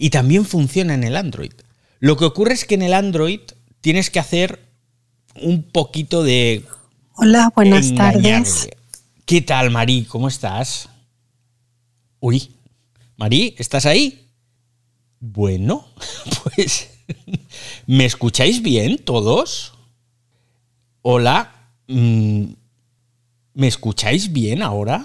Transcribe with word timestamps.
y 0.00 0.08
también 0.08 0.46
funciona 0.46 0.94
en 0.94 1.04
el 1.04 1.14
Android. 1.14 1.52
Lo 1.98 2.16
que 2.16 2.24
ocurre 2.24 2.54
es 2.54 2.64
que 2.64 2.74
en 2.74 2.80
el 2.80 2.94
Android 2.94 3.40
tienes 3.82 4.08
que 4.08 4.18
hacer 4.18 4.66
un 5.42 5.62
poquito 5.62 6.22
de... 6.22 6.64
Hola, 7.16 7.52
buenas 7.54 7.94
tardes. 7.94 8.70
¿Qué 9.26 9.42
tal, 9.42 9.70
Marí? 9.70 10.06
¿Cómo 10.06 10.28
estás? 10.28 10.88
Uy, 12.18 12.50
Marí, 13.18 13.54
¿estás 13.58 13.84
ahí? 13.84 14.26
Bueno, 15.20 15.86
pues... 16.44 16.88
¿Me 17.86 18.06
escucháis 18.06 18.62
bien 18.62 18.96
todos? 18.96 19.74
Hola, 21.02 21.52
mm, 21.88 22.44
¿me 23.52 23.66
escucháis 23.66 24.32
bien 24.32 24.62
ahora? 24.62 25.04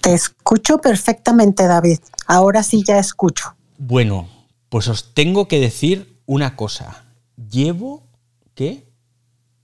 Te 0.00 0.14
escucho 0.14 0.78
perfectamente, 0.78 1.66
David. 1.66 1.98
Ahora 2.28 2.62
sí 2.62 2.84
ya 2.86 2.98
escucho. 2.98 3.56
Bueno, 3.84 4.28
pues 4.68 4.86
os 4.86 5.12
tengo 5.12 5.48
que 5.48 5.58
decir 5.58 6.20
una 6.24 6.54
cosa. 6.54 7.04
Llevo, 7.50 8.06
¿qué? 8.54 8.86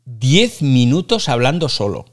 10 0.07 0.63
minutos 0.63 1.29
hablando 1.29 1.69
solo. 1.69 2.05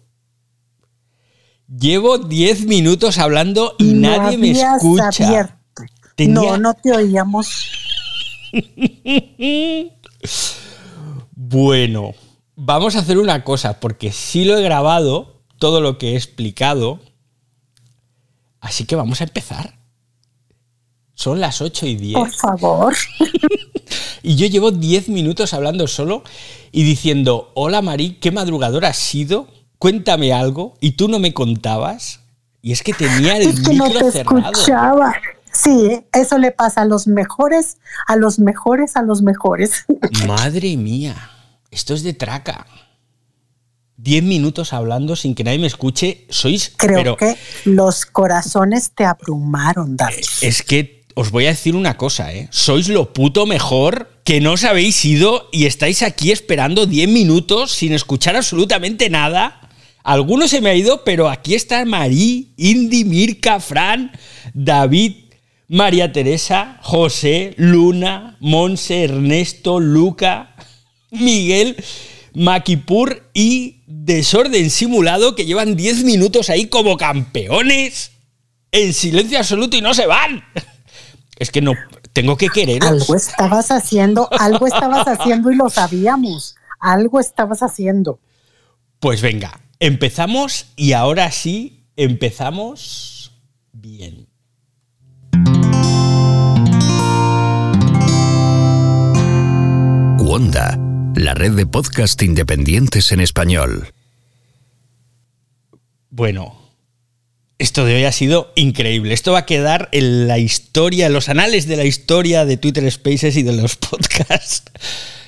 Llevo 1.68 2.20
10 2.20 2.68
minutos 2.68 3.18
hablando 3.18 3.74
y 3.80 3.94
nadie 3.94 4.38
me 4.38 4.52
escucha. 4.52 5.58
No, 6.20 6.60
no 6.60 6.76
te 6.76 6.92
oíamos. 6.92 7.72
bueno, 11.32 12.14
vamos 12.56 12.96
a 12.96 13.00
hacer 13.00 13.18
una 13.18 13.44
cosa, 13.44 13.80
porque 13.80 14.12
sí 14.12 14.46
lo 14.46 14.56
he 14.60 14.62
grabado, 14.62 15.42
todo 15.58 15.82
lo 15.82 15.98
que 15.98 16.12
he 16.12 16.16
explicado. 16.18 17.00
Así 18.60 18.86
que 18.86 18.96
vamos 18.96 19.22
a 19.22 19.24
empezar. 19.24 19.85
Son 21.16 21.40
las 21.40 21.62
8 21.62 21.86
y 21.88 21.96
10. 21.96 22.20
Por 22.20 22.32
favor. 22.32 22.96
y 24.24 24.36
yo 24.36 24.48
llevo 24.48 24.72
10 24.72 25.10
minutos 25.10 25.54
hablando 25.54 25.88
solo 25.88 26.24
y 26.72 26.84
diciendo, 26.84 27.52
hola 27.56 27.82
Mari, 27.82 28.18
¿qué 28.20 28.32
madrugador 28.32 28.86
has 28.86 28.98
sido? 28.98 29.48
Cuéntame 29.80 30.34
algo. 30.34 30.76
Y 30.82 30.92
tú 30.92 31.08
no 31.08 31.20
me 31.20 31.34
contabas. 31.34 32.20
Y 32.62 32.74
es 32.74 32.84
que 32.84 32.94
tenía 32.94 33.38
el 33.38 33.48
es 33.48 33.62
que 33.62 33.74
no 33.74 33.90
te 33.90 34.08
Escuchaba. 34.08 35.16
Sí, 35.54 36.04
eso 36.12 36.38
le 36.38 36.52
pasa 36.52 36.82
a 36.82 36.86
los 36.86 37.08
mejores, 37.08 37.78
a 38.08 38.18
los 38.18 38.40
mejores, 38.40 38.98
a 38.98 39.04
los 39.04 39.22
mejores. 39.22 39.86
Madre 40.28 40.76
mía, 40.76 41.32
esto 41.72 41.94
es 41.94 42.04
de 42.04 42.14
traca. 42.14 42.66
10 43.98 44.24
minutos 44.24 44.74
hablando 44.74 45.16
sin 45.16 45.34
que 45.34 45.46
nadie 45.46 45.60
me 45.60 45.68
escuche, 45.68 46.28
sois... 46.30 46.74
Creo 46.76 47.16
que 47.16 47.38
los 47.64 48.06
corazones 48.06 48.92
te 48.92 49.06
abrumaron, 49.06 49.96
David. 49.96 50.26
Es 50.42 50.62
que 50.62 50.95
os 51.16 51.32
voy 51.32 51.46
a 51.46 51.50
decir 51.50 51.76
una 51.76 51.98
cosa, 51.98 52.34
¿eh? 52.34 52.50
Sois 52.52 52.90
lo 52.90 53.14
puto 53.14 53.46
mejor 53.46 54.12
que 54.26 54.42
no 54.42 54.52
os 54.52 54.66
habéis 54.66 55.04
ido 55.06 55.48
y 55.52 55.66
estáis 55.66 56.04
aquí 56.04 56.32
esperando 56.32 56.86
10 56.86 57.08
minutos 57.08 57.72
sin 57.72 57.94
escuchar 57.94 58.36
absolutamente 58.36 59.10
nada. 59.10 59.62
Algunos 60.04 60.52
se 60.52 60.60
me 60.60 60.70
ha 60.70 60.76
ido, 60.76 61.06
pero 61.06 61.30
aquí 61.30 61.56
está 61.56 61.86
Marí, 61.86 62.54
Indy, 62.58 63.06
Mirka, 63.06 63.62
Fran, 63.62 64.12
David, 64.54 65.14
María 65.70 66.12
Teresa, 66.12 66.80
José, 66.82 67.54
Luna, 67.58 68.36
Monse, 68.42 69.06
Ernesto, 69.06 69.80
Luca, 69.80 70.54
Miguel, 71.12 71.78
Maquipur 72.34 73.32
y 73.34 73.78
Desorden 73.88 74.70
Simulado 74.70 75.34
que 75.34 75.46
llevan 75.46 75.78
10 75.78 76.04
minutos 76.04 76.50
ahí 76.50 76.68
como 76.68 76.98
campeones 76.98 78.12
en 78.74 78.94
silencio 78.94 79.38
absoluto 79.38 79.78
y 79.78 79.82
no 79.82 79.94
se 79.94 80.08
van. 80.08 80.44
Es 81.36 81.52
que 81.52 81.62
no, 81.62 81.74
tengo 82.14 82.38
que 82.38 82.50
querer. 82.50 82.84
Algo 82.84 83.16
estabas 83.16 83.72
haciendo, 83.72 84.30
algo 84.40 84.68
estabas 84.68 85.08
haciendo 85.08 85.52
y 85.52 85.56
lo 85.56 85.70
sabíamos. 85.70 86.56
Algo 86.80 87.20
estabas 87.20 87.62
haciendo. 87.62 88.20
Pues 89.00 89.22
venga, 89.22 89.60
empezamos 89.80 90.68
y 90.76 90.94
ahora 90.94 91.32
sí, 91.32 91.86
empezamos 91.98 93.34
bien. 93.74 94.28
Wanda, 100.20 100.80
la 101.16 101.34
red 101.34 101.52
de 101.52 101.66
podcast 101.68 102.22
independientes 102.24 103.12
en 103.12 103.20
español. 103.20 103.94
Bueno, 106.10 106.65
esto 107.58 107.86
de 107.86 107.96
hoy 107.96 108.04
ha 108.04 108.12
sido 108.12 108.52
increíble. 108.56 109.14
Esto 109.14 109.32
va 109.32 109.40
a 109.40 109.46
quedar 109.46 109.90
en 109.92 110.28
la 110.28 110.38
historia, 110.38 111.08
en 111.08 111.14
los 111.14 111.30
anales 111.30 111.68
de 111.68 111.78
la 111.78 111.86
historia 111.86 112.46
de 112.46 112.58
Twitter 112.58 112.90
Spaces 112.92 113.38
y 113.38 113.44
de 113.44 113.54
los 113.54 113.76
podcasts. 113.76 114.64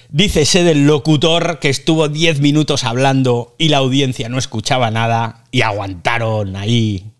Dícese 0.09 0.63
del 0.63 0.87
locutor 0.87 1.59
que 1.59 1.69
estuvo 1.69 2.07
10 2.07 2.39
minutos 2.39 2.83
hablando 2.85 3.55
y 3.57 3.69
la 3.69 3.77
audiencia 3.77 4.29
no 4.29 4.37
escuchaba 4.37 4.89
nada 4.89 5.43
y 5.51 5.61
aguantaron 5.61 6.55
ahí 6.55 7.11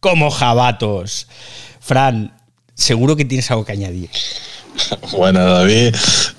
como 0.00 0.30
jabatos. 0.30 1.26
Fran, 1.80 2.36
seguro 2.74 3.16
que 3.16 3.24
tienes 3.24 3.50
algo 3.50 3.64
que 3.64 3.72
añadir. 3.72 4.10
Bueno, 5.12 5.44
David, 5.44 5.94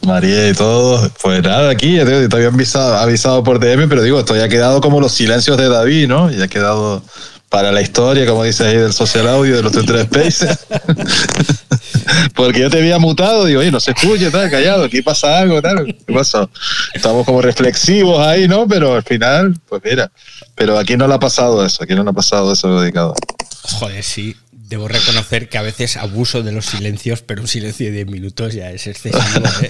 María 0.06 0.50
y 0.50 0.54
todos, 0.54 1.10
pues 1.22 1.42
nada, 1.42 1.70
aquí 1.70 1.96
te, 1.96 2.36
había 2.36 2.48
avisado, 2.48 2.98
avisado 2.98 3.44
por 3.46 3.60
DM, 3.60 3.88
pero 3.88 4.04
digo, 4.04 4.20
esto 4.20 4.36
ya 4.36 4.44
ha 4.44 4.50
quedado 4.50 4.82
como 4.82 5.00
los 5.00 5.14
silencios 5.14 5.58
de 5.58 5.70
David, 5.70 6.10
¿no? 6.10 6.30
Ya 6.30 6.44
ha 6.44 6.48
quedado 6.50 7.02
para 7.50 7.72
la 7.72 7.82
historia, 7.82 8.26
como 8.26 8.44
dice 8.44 8.66
ahí 8.66 8.78
del 8.78 8.94
social 8.94 9.28
audio 9.28 9.56
de 9.56 9.64
los 9.64 9.72
Twitter 9.72 10.06
Spaces. 10.06 10.68
Porque 12.36 12.60
yo 12.60 12.70
te 12.70 12.80
había 12.80 13.00
mutado, 13.00 13.46
digo, 13.46 13.62
oye, 13.62 13.72
no 13.72 13.80
se 13.80 13.92
escucha, 13.92 14.28
está 14.28 14.50
callado, 14.50 14.84
aquí 14.84 15.02
pasa 15.02 15.40
algo, 15.40 15.62
tal. 15.62 15.86
¿Qué 15.86 16.14
pasó? 16.14 16.50
Estamos 16.94 17.26
como 17.26 17.42
reflexivos 17.42 18.26
ahí, 18.26 18.48
¿no? 18.48 18.68
Pero 18.68 18.96
al 18.96 19.04
final, 19.04 19.56
pues 19.68 19.82
mira, 19.84 20.12
pero 20.56 20.78
aquí 20.78 20.98
no 20.98 21.08
le 21.08 21.14
ha 21.14 21.20
pasado 21.20 21.66
eso, 21.66 21.84
aquí 21.84 21.96
no 21.96 22.04
le 22.04 22.10
ha 22.10 22.14
pasado 22.14 22.52
eso 22.52 22.80
dedicado. 22.80 23.14
Joder, 23.62 24.04
sí. 24.04 24.36
Debo 24.52 24.88
reconocer 24.88 25.48
que 25.48 25.60
a 25.60 25.62
veces 25.62 25.96
abuso 25.96 26.42
de 26.42 26.52
los 26.52 26.66
silencios, 26.66 27.22
pero 27.22 27.42
un 27.42 27.48
silencio 27.48 27.86
de 27.86 27.92
10 27.92 28.08
minutos 28.08 28.56
ya 28.56 28.72
es 28.72 28.88
excesivo. 28.88 29.22
¿eh? 29.62 29.70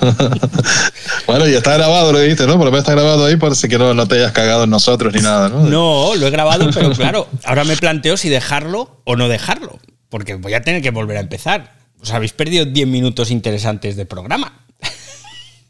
bueno, 1.28 1.46
y 1.46 1.52
está 1.52 1.74
grabado, 1.74 2.10
lo 2.10 2.20
dijiste, 2.20 2.46
¿no? 2.46 2.54
Por 2.54 2.64
lo 2.64 2.70
menos 2.70 2.80
está 2.80 2.92
grabado 2.92 3.26
ahí, 3.26 3.36
parece 3.36 3.68
que 3.68 3.76
no, 3.76 3.92
no 3.92 4.08
te 4.08 4.14
hayas 4.14 4.32
cagado 4.32 4.64
en 4.64 4.70
nosotros 4.70 5.12
ni 5.12 5.20
nada, 5.20 5.50
¿no? 5.50 5.60
No, 5.60 6.14
lo 6.16 6.26
he 6.26 6.30
grabado, 6.30 6.70
pero 6.72 6.90
claro, 6.92 7.28
ahora 7.44 7.64
me 7.64 7.76
planteo 7.76 8.16
si 8.16 8.30
dejarlo 8.30 9.02
o 9.04 9.14
no 9.14 9.28
dejarlo, 9.28 9.78
porque 10.08 10.36
voy 10.36 10.54
a 10.54 10.62
tener 10.62 10.80
que 10.80 10.90
volver 10.90 11.18
a 11.18 11.20
empezar. 11.20 11.76
Os 12.00 12.12
habéis 12.12 12.32
perdido 12.32 12.64
10 12.64 12.88
minutos 12.88 13.30
interesantes 13.30 13.94
de 13.96 14.06
programa. 14.06 14.64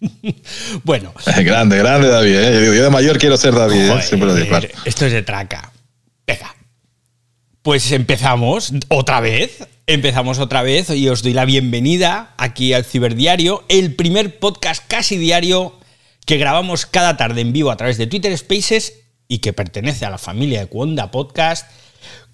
bueno. 0.85 1.13
Grande, 1.39 1.79
grande, 1.79 2.09
David. 2.09 2.37
¿eh? 2.37 2.77
Yo, 2.77 2.85
de 2.85 2.91
mayor 2.91 3.19
quiero 3.19 3.37
ser 3.37 3.53
David. 3.53 3.91
¿eh? 3.91 4.03
Siempre 4.03 4.29
lo 4.29 4.35
digo, 4.37 4.57
Esto 4.85 5.07
es 5.07 5.13
de 5.13 5.23
traca. 5.23 5.73
Venga, 6.25 6.55
pues 7.63 7.91
empezamos 7.91 8.73
otra 8.87 9.21
vez. 9.21 9.59
Empezamos 9.91 10.38
otra 10.38 10.60
vez 10.60 10.91
y 10.91 11.09
os 11.09 11.22
doy 11.22 11.32
la 11.32 11.47
bienvenida 11.47 12.34
aquí 12.37 12.75
al 12.75 12.84
Ciberdiario, 12.84 13.65
el 13.71 13.94
primer 13.94 14.38
podcast 14.38 14.87
casi 14.87 15.16
diario 15.16 15.81
que 16.26 16.37
grabamos 16.37 16.84
cada 16.84 17.16
tarde 17.16 17.41
en 17.41 17.54
vivo 17.54 17.71
a 17.71 17.78
través 17.78 17.97
de 17.97 18.06
Twitter 18.06 18.37
Spaces 18.37 19.00
y 19.28 19.38
que 19.38 19.54
pertenece 19.54 20.04
a 20.04 20.10
la 20.10 20.19
familia 20.19 20.60
de 20.60 20.66
Cuonda 20.66 21.10
Podcast 21.10 21.71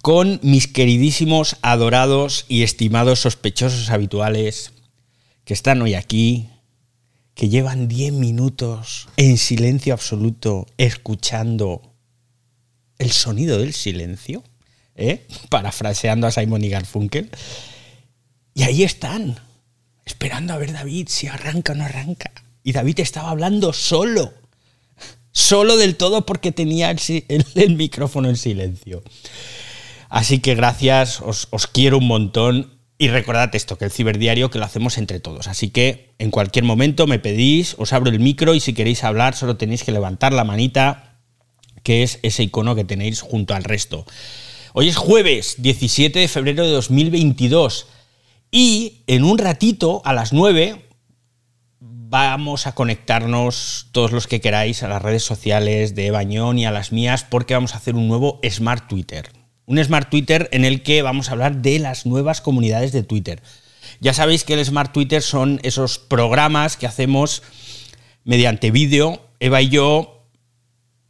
con 0.01 0.41
mis 0.43 0.67
queridísimos, 0.67 1.55
adorados 1.61 2.43
y 2.49 2.63
estimados 2.63 3.19
sospechosos 3.21 3.89
habituales 3.89 4.73
que 5.45 5.53
están 5.53 5.81
hoy 5.81 5.93
aquí, 5.93 6.49
que 7.35 7.47
llevan 7.47 7.87
10 7.87 8.11
minutos 8.11 9.07
en 9.15 9.37
silencio 9.37 9.93
absoluto 9.93 10.65
escuchando 10.77 11.93
el 12.97 13.11
sonido 13.11 13.59
del 13.59 13.73
silencio. 13.73 14.43
¿Eh? 14.95 15.25
parafraseando 15.49 16.27
a 16.27 16.31
Simon 16.31 16.63
y 16.63 16.69
Garfunkel. 16.69 17.29
Y 18.53 18.63
ahí 18.63 18.83
están, 18.83 19.39
esperando 20.05 20.53
a 20.53 20.57
ver 20.57 20.73
David 20.73 21.07
si 21.09 21.27
arranca 21.27 21.73
o 21.73 21.75
no 21.75 21.83
arranca. 21.83 22.31
Y 22.63 22.71
David 22.71 22.99
estaba 23.01 23.29
hablando 23.29 23.73
solo, 23.73 24.33
solo 25.31 25.77
del 25.77 25.97
todo 25.97 26.25
porque 26.25 26.51
tenía 26.51 26.89
el, 26.89 27.75
micrófono 27.75 28.29
en 28.29 28.37
silencio. 28.37 29.03
Así 30.09 30.39
que 30.39 30.55
gracias, 30.55 31.21
os, 31.21 31.47
os 31.51 31.67
quiero 31.67 31.97
un 31.97 32.07
montón. 32.07 32.71
Y 32.97 33.09
recordad 33.09 33.53
esto, 33.53 33.77
que 33.77 33.83
el 33.83 33.91
ciberdiario 33.91 34.49
que 34.49 34.57
lo 34.57 34.63
hacemos 34.63 34.97
entre 34.97 35.19
todos. 35.19 35.49
Así 35.49 35.69
que 35.69 36.13
en 36.17 36.31
cualquier 36.31 36.63
momento 36.63 37.07
me 37.07 37.19
pedís, 37.19 37.75
os 37.77 37.91
abro 37.91 38.09
el 38.09 38.21
micro 38.21 38.55
y 38.55 38.61
si 38.61 38.71
queréis 38.71 39.03
hablar 39.03 39.35
solo 39.35 39.57
tenéis 39.57 39.83
que 39.83 39.91
levantar 39.91 40.31
la 40.31 40.45
manita, 40.45 41.19
que 41.83 42.03
es 42.03 42.19
ese 42.23 42.43
icono 42.43 42.73
que 42.73 42.85
tenéis 42.85 43.19
junto 43.19 43.53
al 43.53 43.65
resto. 43.65 44.05
Hoy 44.77 44.89
es 44.89 44.97
jueves 44.97 45.55
17 45.59 46.19
de 46.19 46.27
febrero 46.27 46.65
de 46.65 46.71
2022 46.71 47.87
y 48.51 49.03
en 49.07 49.23
un 49.23 49.37
ratito, 49.37 50.01
a 50.03 50.11
las 50.11 50.33
9, 50.33 50.89
vamos 51.79 52.67
a 52.67 52.75
conectarnos 52.75 53.87
todos 53.93 54.11
los 54.11 54.27
que 54.27 54.41
queráis 54.41 54.83
a 54.83 54.89
las 54.89 55.01
redes 55.01 55.23
sociales 55.23 55.95
de 55.95 56.11
Bañón 56.11 56.59
y 56.59 56.65
a 56.65 56.71
las 56.71 56.91
mías 56.91 57.23
porque 57.23 57.53
vamos 57.53 57.73
a 57.73 57.77
hacer 57.77 57.95
un 57.95 58.09
nuevo 58.09 58.41
Smart 58.49 58.89
Twitter. 58.89 59.31
Un 59.65 59.81
Smart 59.81 60.09
Twitter 60.09 60.49
en 60.51 60.65
el 60.65 60.83
que 60.83 61.01
vamos 61.01 61.29
a 61.29 61.31
hablar 61.31 61.61
de 61.61 61.79
las 61.79 62.05
nuevas 62.05 62.41
comunidades 62.41 62.91
de 62.91 63.03
Twitter. 63.03 63.41
Ya 64.01 64.13
sabéis 64.13 64.43
que 64.43 64.55
el 64.55 64.65
Smart 64.65 64.91
Twitter 64.91 65.21
son 65.21 65.61
esos 65.63 65.99
programas 65.99 66.75
que 66.75 66.85
hacemos 66.85 67.43
mediante 68.25 68.71
vídeo. 68.71 69.21
Eva 69.39 69.61
y 69.61 69.69
yo, 69.69 70.14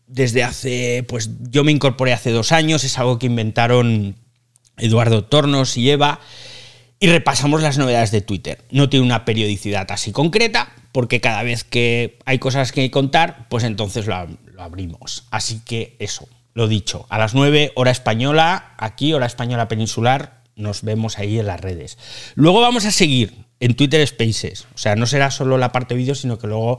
desde 0.08 0.44
hace, 0.44 1.04
pues 1.08 1.30
yo 1.50 1.64
me 1.64 1.72
incorporé 1.72 2.14
hace 2.14 2.32
dos 2.32 2.52
años, 2.52 2.84
es 2.84 2.98
algo 2.98 3.20
que 3.20 3.26
inventaron 3.26 4.16
Eduardo 4.78 5.24
Tornos 5.24 5.78
y 5.78 5.90
Eva, 5.90 6.20
y 7.00 7.08
repasamos 7.08 7.62
las 7.62 7.78
novedades 7.78 8.12
de 8.12 8.22
Twitter. 8.22 8.64
No 8.72 8.90
tiene 8.90 9.06
una 9.06 9.26
periodicidad 9.26 9.92
así 9.92 10.12
concreta, 10.12 10.74
porque 10.92 11.22
cada 11.22 11.44
vez 11.44 11.64
que 11.64 12.18
hay 12.26 12.40
cosas 12.40 12.72
que 12.72 12.90
contar, 12.90 13.48
pues 13.50 13.64
entonces 13.64 14.08
lo, 14.08 14.16
abrimos. 14.58 15.26
Así 15.30 15.62
que 15.66 15.96
eso, 16.00 16.28
lo 16.54 16.68
dicho, 16.68 17.06
a 17.10 17.18
las 17.18 17.34
9 17.34 17.74
hora 17.76 17.92
española, 17.92 18.74
aquí 18.78 19.14
hora 19.14 19.26
española 19.26 19.68
peninsular, 19.68 20.44
nos 20.56 20.84
vemos 20.84 21.20
ahí 21.20 21.38
en 21.38 21.48
las 21.48 21.60
redes. 21.60 21.98
Luego 22.36 22.62
vamos 22.62 22.86
a 22.86 22.92
seguir 22.92 23.46
en 23.60 23.76
Twitter 23.76 24.06
Spaces, 24.08 24.68
o 24.74 24.78
sea, 24.78 24.96
no 24.96 25.06
será 25.06 25.32
solo 25.32 25.58
la 25.58 25.72
parte 25.72 25.96
vídeo, 25.96 26.16
sino 26.16 26.38
que 26.40 26.48
luego 26.48 26.78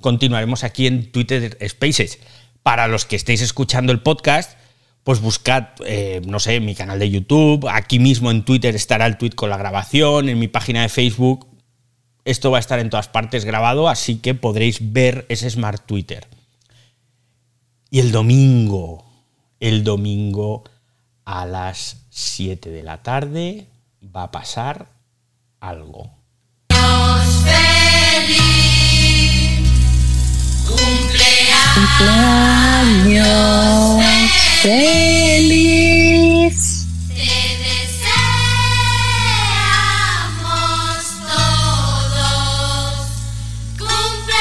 continuaremos 0.00 0.62
aquí 0.62 0.86
en 0.86 1.10
Twitter 1.10 1.58
Spaces. 1.68 2.20
Para 2.66 2.88
los 2.88 3.04
que 3.04 3.14
estéis 3.14 3.42
escuchando 3.42 3.92
el 3.92 4.00
podcast, 4.00 4.58
pues 5.04 5.20
buscad, 5.20 5.68
eh, 5.86 6.20
no 6.26 6.40
sé, 6.40 6.58
mi 6.58 6.74
canal 6.74 6.98
de 6.98 7.08
YouTube, 7.08 7.68
aquí 7.70 8.00
mismo 8.00 8.32
en 8.32 8.44
Twitter 8.44 8.74
estará 8.74 9.06
el 9.06 9.18
tweet 9.18 9.36
con 9.36 9.50
la 9.50 9.56
grabación, 9.56 10.28
en 10.28 10.36
mi 10.40 10.48
página 10.48 10.82
de 10.82 10.88
Facebook, 10.88 11.46
esto 12.24 12.50
va 12.50 12.56
a 12.56 12.60
estar 12.60 12.80
en 12.80 12.90
todas 12.90 13.06
partes 13.06 13.44
grabado, 13.44 13.88
así 13.88 14.16
que 14.16 14.34
podréis 14.34 14.92
ver 14.92 15.26
ese 15.28 15.48
Smart 15.48 15.86
Twitter. 15.86 16.26
Y 17.88 18.00
el 18.00 18.10
domingo, 18.10 19.04
el 19.60 19.84
domingo 19.84 20.64
a 21.24 21.46
las 21.46 21.98
7 22.10 22.68
de 22.70 22.82
la 22.82 23.00
tarde 23.04 23.68
va 24.02 24.24
a 24.24 24.30
pasar 24.32 24.88
algo. 25.60 26.10
Cumpleaños 31.98 34.04
feliz. 34.62 35.76
Te 37.08 37.14
deseamos 37.14 37.96
todos 41.26 43.08
cumpleaños 43.78 44.36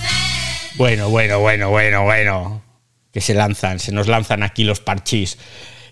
feliz. 0.00 0.76
Bueno, 0.76 1.08
bueno, 1.08 1.40
bueno, 1.40 1.70
bueno, 1.70 2.04
bueno. 2.04 2.62
Que 3.12 3.20
se 3.20 3.34
lanzan, 3.34 3.80
se 3.80 3.90
nos 3.90 4.06
lanzan 4.06 4.44
aquí 4.44 4.62
los 4.62 4.78
parchís. 4.78 5.36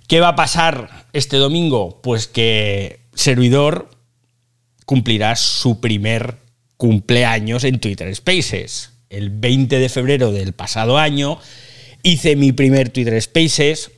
¿Qué 0.06 0.20
va 0.20 0.28
a 0.28 0.36
pasar 0.36 1.06
este 1.12 1.38
domingo? 1.38 2.00
Pues 2.00 2.28
que 2.28 3.00
Servidor 3.14 3.90
cumplirá 4.86 5.34
su 5.34 5.80
primer 5.80 6.43
cumpleaños 6.76 7.64
en 7.64 7.80
Twitter 7.80 8.14
Spaces. 8.14 8.90
El 9.08 9.30
20 9.30 9.78
de 9.78 9.88
febrero 9.88 10.32
del 10.32 10.52
pasado 10.52 10.98
año 10.98 11.38
hice 12.02 12.36
mi 12.36 12.52
primer 12.52 12.90
Twitter 12.90 13.20
Spaces 13.20 13.90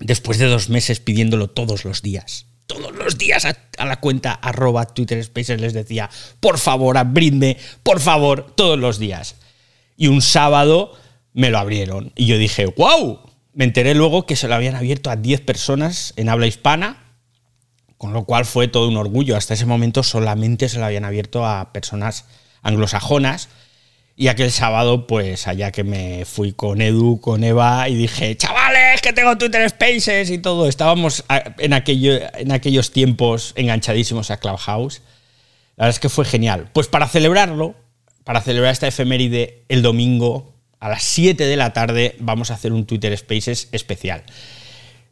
después 0.00 0.38
de 0.38 0.46
dos 0.46 0.68
meses 0.68 1.00
pidiéndolo 1.00 1.48
todos 1.48 1.84
los 1.84 2.02
días. 2.02 2.46
Todos 2.66 2.94
los 2.94 3.16
días 3.16 3.46
a, 3.46 3.84
la 3.84 4.00
cuenta 4.00 4.32
arroba 4.32 4.86
Twitter 4.86 5.22
Spaces 5.24 5.60
les 5.60 5.72
decía, 5.72 6.10
por 6.40 6.58
favor, 6.58 6.98
abridme, 6.98 7.56
por 7.82 8.00
favor, 8.00 8.52
todos 8.54 8.78
los 8.78 8.98
días. 8.98 9.36
Y 9.96 10.08
un 10.08 10.20
sábado 10.20 10.92
me 11.32 11.50
lo 11.50 11.58
abrieron. 11.58 12.12
Y 12.14 12.26
yo 12.26 12.38
dije, 12.38 12.66
wow. 12.66 13.20
Me 13.54 13.64
enteré 13.64 13.94
luego 13.94 14.24
que 14.24 14.36
se 14.36 14.46
lo 14.46 14.54
habían 14.54 14.76
abierto 14.76 15.10
a 15.10 15.16
10 15.16 15.40
personas 15.40 16.12
en 16.16 16.28
habla 16.28 16.46
hispana, 16.46 17.07
con 17.98 18.12
lo 18.12 18.24
cual 18.24 18.44
fue 18.46 18.68
todo 18.68 18.88
un 18.88 18.96
orgullo. 18.96 19.36
Hasta 19.36 19.54
ese 19.54 19.66
momento 19.66 20.02
solamente 20.02 20.68
se 20.68 20.78
lo 20.78 20.86
habían 20.86 21.04
abierto 21.04 21.44
a 21.44 21.72
personas 21.72 22.24
anglosajonas. 22.62 23.48
Y 24.16 24.26
aquel 24.28 24.50
sábado, 24.50 25.06
pues 25.06 25.46
allá 25.46 25.70
que 25.70 25.84
me 25.84 26.24
fui 26.24 26.52
con 26.52 26.80
Edu, 26.80 27.20
con 27.20 27.44
Eva, 27.44 27.88
y 27.88 27.94
dije, 27.94 28.36
chavales, 28.36 29.00
que 29.00 29.12
tengo 29.12 29.38
Twitter 29.38 29.68
Spaces 29.70 30.30
y 30.30 30.38
todo. 30.38 30.68
Estábamos 30.68 31.24
a- 31.28 31.54
en, 31.58 31.72
aquello, 31.72 32.18
en 32.34 32.50
aquellos 32.50 32.90
tiempos 32.92 33.52
enganchadísimos 33.54 34.32
a 34.32 34.38
Clubhouse. 34.38 35.02
La 35.76 35.84
verdad 35.84 35.94
es 35.96 36.00
que 36.00 36.08
fue 36.08 36.24
genial. 36.24 36.68
Pues 36.72 36.88
para 36.88 37.06
celebrarlo, 37.06 37.76
para 38.24 38.40
celebrar 38.40 38.72
esta 38.72 38.88
efeméride, 38.88 39.62
el 39.68 39.82
domingo 39.82 40.52
a 40.80 40.88
las 40.88 41.04
7 41.04 41.44
de 41.46 41.56
la 41.56 41.72
tarde 41.72 42.16
vamos 42.18 42.50
a 42.50 42.54
hacer 42.54 42.72
un 42.72 42.86
Twitter 42.86 43.16
Spaces 43.16 43.68
especial. 43.70 44.24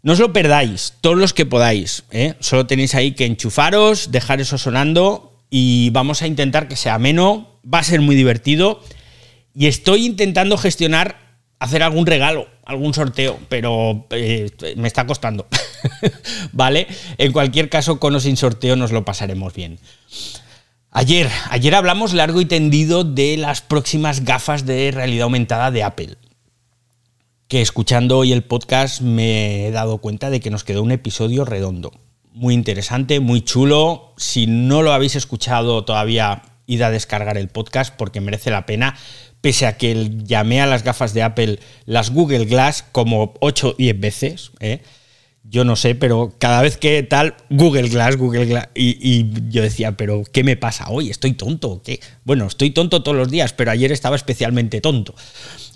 No 0.06 0.12
os 0.12 0.20
lo 0.20 0.32
perdáis, 0.32 0.92
todos 1.00 1.18
los 1.18 1.34
que 1.34 1.46
podáis. 1.46 2.04
¿eh? 2.12 2.34
Solo 2.38 2.68
tenéis 2.68 2.94
ahí 2.94 3.16
que 3.16 3.26
enchufaros, 3.26 4.12
dejar 4.12 4.40
eso 4.40 4.56
sonando 4.56 5.42
y 5.50 5.90
vamos 5.90 6.22
a 6.22 6.28
intentar 6.28 6.68
que 6.68 6.76
sea 6.76 6.94
ameno. 6.94 7.58
Va 7.66 7.80
a 7.80 7.82
ser 7.82 8.00
muy 8.00 8.14
divertido. 8.14 8.80
Y 9.52 9.66
estoy 9.66 10.06
intentando 10.06 10.58
gestionar 10.58 11.40
hacer 11.58 11.82
algún 11.82 12.06
regalo, 12.06 12.46
algún 12.64 12.94
sorteo, 12.94 13.40
pero 13.48 14.06
eh, 14.10 14.48
me 14.76 14.86
está 14.86 15.08
costando. 15.08 15.48
¿Vale? 16.52 16.86
En 17.18 17.32
cualquier 17.32 17.68
caso, 17.68 17.98
con 17.98 18.14
o 18.14 18.20
sin 18.20 18.36
sorteo 18.36 18.76
nos 18.76 18.92
lo 18.92 19.04
pasaremos 19.04 19.54
bien. 19.54 19.80
Ayer, 20.92 21.28
ayer 21.50 21.74
hablamos 21.74 22.12
largo 22.14 22.40
y 22.40 22.44
tendido 22.44 23.02
de 23.02 23.38
las 23.38 23.60
próximas 23.60 24.24
gafas 24.24 24.66
de 24.66 24.92
realidad 24.92 25.24
aumentada 25.24 25.72
de 25.72 25.82
Apple 25.82 26.16
que 27.48 27.62
escuchando 27.62 28.18
hoy 28.18 28.32
el 28.32 28.42
podcast 28.42 29.00
me 29.00 29.66
he 29.66 29.70
dado 29.70 29.98
cuenta 29.98 30.30
de 30.30 30.40
que 30.40 30.50
nos 30.50 30.64
quedó 30.64 30.82
un 30.82 30.90
episodio 30.90 31.44
redondo. 31.44 31.92
Muy 32.32 32.54
interesante, 32.54 33.20
muy 33.20 33.42
chulo. 33.42 34.14
Si 34.16 34.46
no 34.46 34.82
lo 34.82 34.92
habéis 34.92 35.14
escuchado 35.14 35.84
todavía, 35.84 36.42
id 36.66 36.82
a 36.82 36.90
descargar 36.90 37.38
el 37.38 37.48
podcast 37.48 37.94
porque 37.96 38.20
merece 38.20 38.50
la 38.50 38.66
pena. 38.66 38.96
Pese 39.40 39.66
a 39.66 39.76
que 39.76 40.10
llamé 40.24 40.60
a 40.60 40.66
las 40.66 40.82
gafas 40.82 41.14
de 41.14 41.22
Apple 41.22 41.60
las 41.84 42.10
Google 42.10 42.46
Glass 42.46 42.84
como 42.90 43.34
8 43.40 43.68
o 43.68 43.72
10 43.74 44.00
veces. 44.00 44.50
¿eh? 44.58 44.82
Yo 45.48 45.64
no 45.64 45.76
sé, 45.76 45.94
pero 45.94 46.34
cada 46.38 46.60
vez 46.62 46.76
que 46.76 47.02
tal, 47.02 47.36
Google 47.50 47.88
Glass, 47.88 48.16
Google 48.16 48.46
Glass. 48.46 48.68
Y, 48.74 48.98
y 49.00 49.30
yo 49.48 49.62
decía, 49.62 49.92
pero 49.92 50.24
¿qué 50.32 50.42
me 50.42 50.56
pasa 50.56 50.88
hoy? 50.88 51.10
¿Estoy 51.10 51.34
tonto 51.34 51.82
qué? 51.84 52.00
Bueno, 52.24 52.46
estoy 52.46 52.70
tonto 52.70 53.02
todos 53.02 53.16
los 53.16 53.30
días, 53.30 53.52
pero 53.52 53.70
ayer 53.70 53.92
estaba 53.92 54.16
especialmente 54.16 54.80
tonto. 54.80 55.14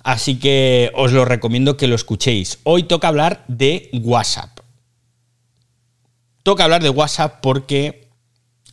Así 0.02 0.36
que 0.36 0.90
os 0.94 1.12
lo 1.12 1.24
recomiendo 1.24 1.76
que 1.76 1.86
lo 1.86 1.94
escuchéis. 1.94 2.58
Hoy 2.64 2.84
toca 2.84 3.08
hablar 3.08 3.44
de 3.48 3.90
WhatsApp. 3.92 4.60
Toca 6.42 6.64
hablar 6.64 6.82
de 6.82 6.90
WhatsApp 6.90 7.40
porque 7.42 8.08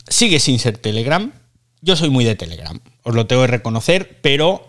sigue 0.08 0.40
sin 0.40 0.58
ser 0.60 0.78
Telegram. 0.78 1.34
Yo 1.82 1.96
soy 1.96 2.10
muy 2.10 2.26
de 2.26 2.36
Telegram, 2.36 2.80
os 3.04 3.14
lo 3.14 3.28
tengo 3.28 3.44
que 3.44 3.52
reconocer, 3.52 4.20
pero 4.22 4.68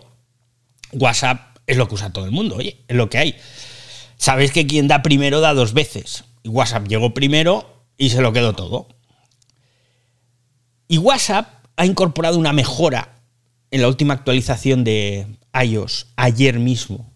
WhatsApp 0.91 1.57
es 1.65 1.77
lo 1.77 1.87
que 1.87 1.95
usa 1.95 2.13
todo 2.13 2.25
el 2.25 2.31
mundo, 2.31 2.55
oye, 2.55 2.83
es 2.87 2.95
lo 2.95 3.09
que 3.09 3.17
hay. 3.17 3.35
Sabéis 4.19 4.51
que 4.51 4.67
quien 4.67 4.87
da 4.87 5.01
primero 5.01 5.39
da 5.39 5.53
dos 5.53 5.73
veces. 5.73 6.25
Y 6.43 6.49
WhatsApp 6.49 6.87
llegó 6.87 7.13
primero 7.13 7.85
y 7.97 8.09
se 8.09 8.21
lo 8.21 8.33
quedó 8.33 8.53
todo. 8.53 8.87
Y 10.89 10.97
WhatsApp 10.97 11.47
ha 11.77 11.85
incorporado 11.85 12.37
una 12.37 12.51
mejora 12.51 13.21
en 13.71 13.81
la 13.81 13.87
última 13.87 14.13
actualización 14.13 14.83
de 14.83 15.25
iOS 15.53 16.07
ayer 16.17 16.59
mismo, 16.59 17.13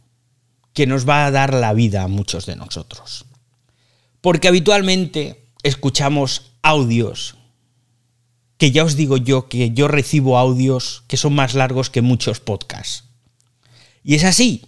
que 0.72 0.88
nos 0.88 1.08
va 1.08 1.26
a 1.26 1.32
dar 1.32 1.54
la 1.54 1.74
vida 1.74 2.04
a 2.04 2.08
muchos 2.08 2.46
de 2.46 2.56
nosotros. 2.56 3.26
Porque 4.22 4.48
habitualmente 4.48 5.50
escuchamos 5.62 6.54
audios, 6.62 7.36
que 8.58 8.72
ya 8.72 8.86
os 8.86 8.96
digo 8.96 9.18
yo 9.18 9.50
que 9.50 9.72
yo 9.72 9.90
recibo 9.90 10.38
audios 10.38 11.04
que 11.08 11.18
son 11.18 11.34
más 11.34 11.54
largos 11.54 11.90
que 11.90 12.02
muchos 12.02 12.40
podcasts. 12.40 13.04
Y 14.04 14.16
es 14.16 14.24
así. 14.24 14.68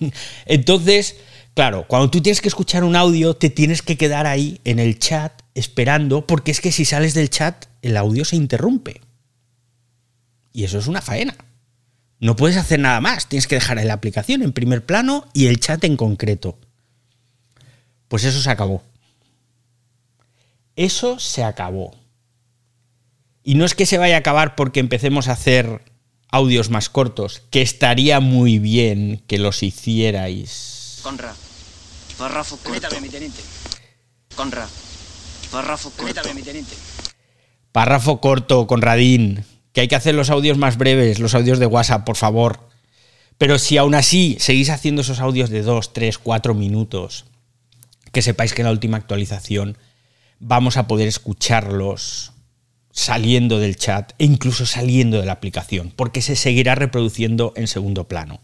Entonces, 0.46 1.16
claro, 1.54 1.86
cuando 1.88 2.10
tú 2.10 2.20
tienes 2.20 2.40
que 2.40 2.48
escuchar 2.48 2.84
un 2.84 2.96
audio, 2.96 3.34
te 3.34 3.50
tienes 3.50 3.82
que 3.82 3.96
quedar 3.96 4.26
ahí 4.26 4.60
en 4.64 4.78
el 4.78 4.98
chat 4.98 5.42
esperando, 5.54 6.26
porque 6.26 6.50
es 6.50 6.60
que 6.60 6.72
si 6.72 6.84
sales 6.84 7.14
del 7.14 7.30
chat, 7.30 7.66
el 7.82 7.96
audio 7.96 8.24
se 8.24 8.36
interrumpe. 8.36 9.00
Y 10.52 10.64
eso 10.64 10.78
es 10.78 10.86
una 10.86 11.00
faena. 11.00 11.36
No 12.20 12.36
puedes 12.36 12.56
hacer 12.56 12.80
nada 12.80 13.00
más, 13.00 13.28
tienes 13.28 13.46
que 13.46 13.56
dejar 13.56 13.82
la 13.84 13.92
aplicación 13.92 14.42
en 14.42 14.52
primer 14.52 14.86
plano 14.86 15.26
y 15.34 15.46
el 15.46 15.60
chat 15.60 15.82
en 15.84 15.96
concreto. 15.96 16.58
Pues 18.08 18.24
eso 18.24 18.40
se 18.40 18.50
acabó. 18.50 18.82
Eso 20.76 21.18
se 21.18 21.44
acabó. 21.44 21.94
Y 23.42 23.56
no 23.56 23.64
es 23.64 23.74
que 23.74 23.86
se 23.86 23.98
vaya 23.98 24.16
a 24.16 24.20
acabar 24.20 24.54
porque 24.54 24.80
empecemos 24.80 25.28
a 25.28 25.32
hacer 25.32 25.82
audios 26.30 26.70
más 26.70 26.88
cortos, 26.88 27.42
que 27.50 27.62
estaría 27.62 28.18
muy 28.20 28.58
bien 28.58 29.22
que 29.26 29.38
los 29.38 29.62
hicierais. 29.62 31.00
Conra, 31.02 31.34
párrafo 32.24 32.56
corto. 32.56 32.70
Permítame, 32.70 33.00
mi 33.02 33.08
teniente. 33.10 33.42
Conra, 34.34 34.66
párrafo 35.50 35.90
corto. 35.90 36.04
Permítame, 36.04 36.34
mi 36.34 36.42
teniente. 36.42 36.74
Párrafo 37.70 38.20
corto, 38.20 38.66
Conradín, 38.66 39.44
que 39.72 39.82
hay 39.82 39.88
que 39.88 39.96
hacer 39.96 40.14
los 40.14 40.30
audios 40.30 40.56
más 40.56 40.78
breves, 40.78 41.18
los 41.18 41.34
audios 41.34 41.58
de 41.58 41.66
WhatsApp, 41.66 42.04
por 42.04 42.16
favor. 42.16 42.60
Pero 43.36 43.58
si 43.58 43.76
aún 43.76 43.94
así 43.94 44.36
seguís 44.40 44.70
haciendo 44.70 45.02
esos 45.02 45.20
audios 45.20 45.50
de 45.50 45.62
2, 45.62 45.92
3, 45.92 46.18
4 46.18 46.54
minutos, 46.54 47.26
que 48.10 48.22
sepáis 48.22 48.54
que 48.54 48.62
en 48.62 48.66
la 48.66 48.72
última 48.72 48.96
actualización 48.96 49.76
vamos 50.38 50.76
a 50.78 50.86
poder 50.86 51.08
escucharlos 51.08 52.32
saliendo 52.90 53.58
del 53.58 53.76
chat 53.76 54.12
e 54.18 54.24
incluso 54.24 54.64
saliendo 54.64 55.20
de 55.20 55.26
la 55.26 55.32
aplicación, 55.32 55.92
porque 55.94 56.22
se 56.22 56.36
seguirá 56.36 56.74
reproduciendo 56.74 57.52
en 57.56 57.66
segundo 57.66 58.04
plano. 58.04 58.40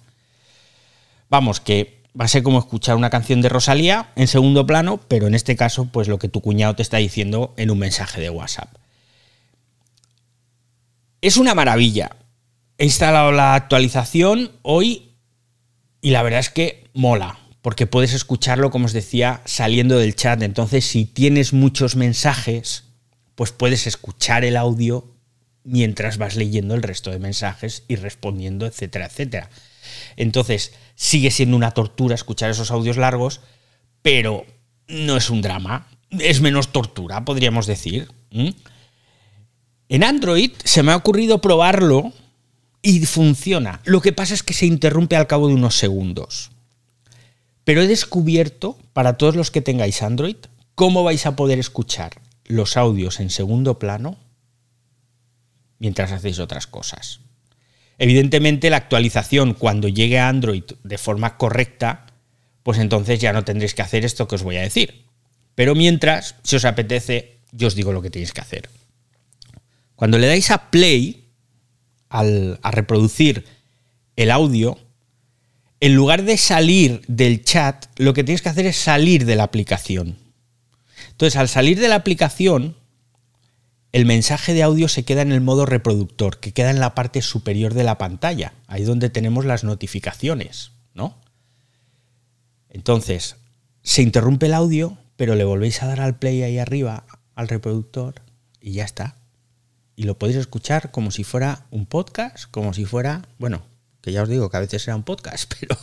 Vamos, 1.31 1.61
que 1.61 2.00
va 2.19 2.25
a 2.25 2.29
ser 2.29 2.43
como 2.43 2.59
escuchar 2.59 2.97
una 2.97 3.11
canción 3.11 3.41
de 3.43 3.49
Rosalía 3.49 4.11
en 4.17 4.29
segundo 4.29 4.67
plano, 4.67 5.01
pero 5.09 5.27
en 5.27 5.35
este 5.35 5.57
caso, 5.57 5.87
pues 5.87 6.09
lo 6.09 6.19
que 6.19 6.29
tu 6.29 6.41
cuñado 6.41 6.75
te 6.75 6.83
está 6.83 6.97
diciendo 6.99 7.55
en 7.57 7.71
un 7.71 7.79
mensaje 7.79 8.21
de 8.21 8.31
WhatsApp. 8.31 8.75
Es 11.21 11.37
una 11.37 11.55
maravilla. 11.55 12.17
He 12.79 12.85
instalado 12.85 13.31
la 13.31 13.55
actualización 13.55 14.53
hoy 14.63 15.11
y 16.01 16.11
la 16.11 16.23
verdad 16.23 16.41
es 16.41 16.51
que 16.51 16.89
mola, 16.95 17.39
porque 17.61 17.87
puedes 17.87 18.15
escucharlo, 18.15 18.71
como 18.71 18.87
os 18.87 18.93
decía, 18.93 19.43
saliendo 19.45 19.99
del 19.99 20.17
chat. 20.17 20.43
Entonces, 20.43 20.87
si 20.87 21.05
tienes 21.05 21.53
muchos 21.53 21.95
mensajes, 21.95 22.85
pues 23.35 23.53
puedes 23.53 23.87
escuchar 23.87 24.45
el 24.45 24.57
audio 24.57 25.15
mientras 25.63 26.17
vas 26.17 26.37
leyendo 26.37 26.75
el 26.75 26.83
resto 26.83 27.11
de 27.11 27.19
mensajes 27.19 27.85
y 27.87 27.97
respondiendo, 27.97 28.67
etcétera, 28.67 29.07
etcétera. 29.07 29.51
Entonces, 30.17 30.73
sigue 31.01 31.31
siendo 31.31 31.57
una 31.57 31.71
tortura 31.71 32.15
escuchar 32.15 32.51
esos 32.51 32.71
audios 32.71 32.99
largos, 32.99 33.41
pero 34.03 34.45
no 34.87 35.17
es 35.17 35.31
un 35.31 35.41
drama. 35.41 35.87
Es 36.11 36.43
menos 36.43 36.73
tortura, 36.73 37.25
podríamos 37.25 37.67
decir. 37.67 38.13
En 39.89 40.05
Android 40.05 40.53
se 40.63 40.83
me 40.83 40.93
ha 40.93 40.97
ocurrido 40.97 41.41
probarlo 41.41 42.13
y 42.83 43.07
funciona. 43.07 43.81
Lo 43.85 44.03
que 44.03 44.13
pasa 44.13 44.35
es 44.35 44.43
que 44.43 44.53
se 44.53 44.67
interrumpe 44.67 45.17
al 45.17 45.27
cabo 45.27 45.49
de 45.49 45.55
unos 45.55 45.79
segundos. 45.79 46.51
Pero 47.65 47.81
he 47.81 47.87
descubierto, 47.87 48.77
para 48.93 49.17
todos 49.17 49.37
los 49.37 49.51
que 49.51 49.63
tengáis 49.63 50.03
Android, 50.03 50.37
cómo 50.75 51.03
vais 51.03 51.25
a 51.25 51.35
poder 51.35 51.59
escuchar 51.59 52.21
los 52.45 52.77
audios 52.77 53.21
en 53.21 53.31
segundo 53.31 53.79
plano 53.79 54.19
mientras 55.79 56.13
hacéis 56.13 56.41
otras 56.41 56.67
cosas. 56.67 57.21
Evidentemente 58.03 58.71
la 58.71 58.79
actualización 58.79 59.53
cuando 59.53 59.87
llegue 59.87 60.19
a 60.19 60.31
Android 60.31 60.65
de 60.83 60.97
forma 60.97 61.37
correcta, 61.37 62.07
pues 62.63 62.79
entonces 62.79 63.21
ya 63.21 63.35
no 63.35 63.45
tendréis 63.45 63.75
que 63.75 63.83
hacer 63.83 64.07
esto 64.07 64.27
que 64.27 64.37
os 64.37 64.43
voy 64.43 64.57
a 64.57 64.63
decir. 64.63 65.05
Pero 65.55 65.75
mientras, 65.75 66.37
si 66.43 66.57
os 66.57 66.65
apetece, 66.65 67.37
yo 67.53 67.69
os 67.69 67.75
digo 67.75 67.93
lo 67.93 68.01
que 68.01 68.09
tenéis 68.09 68.33
que 68.33 68.41
hacer. 68.41 68.71
Cuando 69.97 70.17
le 70.17 70.29
dais 70.29 70.51
a 70.51 70.71
play, 70.71 71.27
al, 72.09 72.59
a 72.63 72.71
reproducir 72.71 73.45
el 74.17 74.31
audio, 74.31 74.79
en 75.81 75.95
lugar 75.95 76.23
de 76.23 76.39
salir 76.39 77.03
del 77.07 77.45
chat, 77.45 77.85
lo 77.99 78.15
que 78.15 78.25
tienes 78.25 78.41
que 78.41 78.49
hacer 78.49 78.65
es 78.65 78.79
salir 78.79 79.27
de 79.27 79.37
la 79.37 79.43
aplicación. 79.43 80.17
Entonces, 81.11 81.37
al 81.37 81.51
salir 81.51 81.79
de 81.79 81.89
la 81.89 81.97
aplicación, 81.97 82.77
el 83.93 84.07
mensaje 84.07 84.55
de 84.55 84.63
audio 84.63 84.89
se 84.89 85.05
queda 85.05 85.23
en 85.23 85.33
el 85.33 85.41
modo 85.41 85.67
reproductor, 85.67 86.39
que 86.39 86.53
queda 86.53 86.71
en 86.71 86.81
la 86.81 86.95
parte 86.95 87.23
superior 87.23 87.75
de 87.75 87.85
la 87.85 87.99
pantalla, 87.99 88.53
ahí 88.69 88.85
donde 88.85 89.11
tenemos 89.11 89.45
las 89.45 89.65
notificaciones, 89.65 90.73
¿no? 90.95 91.19
Entonces, 92.69 93.37
se 93.83 94.03
interrumpe 94.03 94.47
el 94.47 94.55
audio, 94.55 94.97
pero 95.17 95.35
le 95.35 95.45
volvéis 95.45 95.83
a 95.83 95.87
dar 95.87 96.01
al 96.01 96.19
play 96.19 96.43
ahí 96.43 96.59
arriba, 96.59 97.05
al 97.35 97.49
reproductor, 97.49 98.23
y 98.61 98.73
ya 98.73 98.85
está. 98.85 99.17
Y 99.97 100.05
lo 100.05 100.19
podéis 100.19 100.39
escuchar 100.39 100.93
como 100.93 101.11
si 101.11 101.25
fuera 101.25 101.67
un 101.71 101.87
podcast, 101.87 102.45
como 102.51 102.73
si 102.73 102.85
fuera, 102.85 103.23
bueno, 103.39 103.63
que 104.03 104.13
ya 104.13 104.23
os 104.23 104.29
digo 104.29 104.51
que 104.51 104.57
a 104.57 104.61
veces 104.61 104.83
será 104.83 104.97
un 104.97 105.03
podcast, 105.03 105.53
pero 105.61 105.77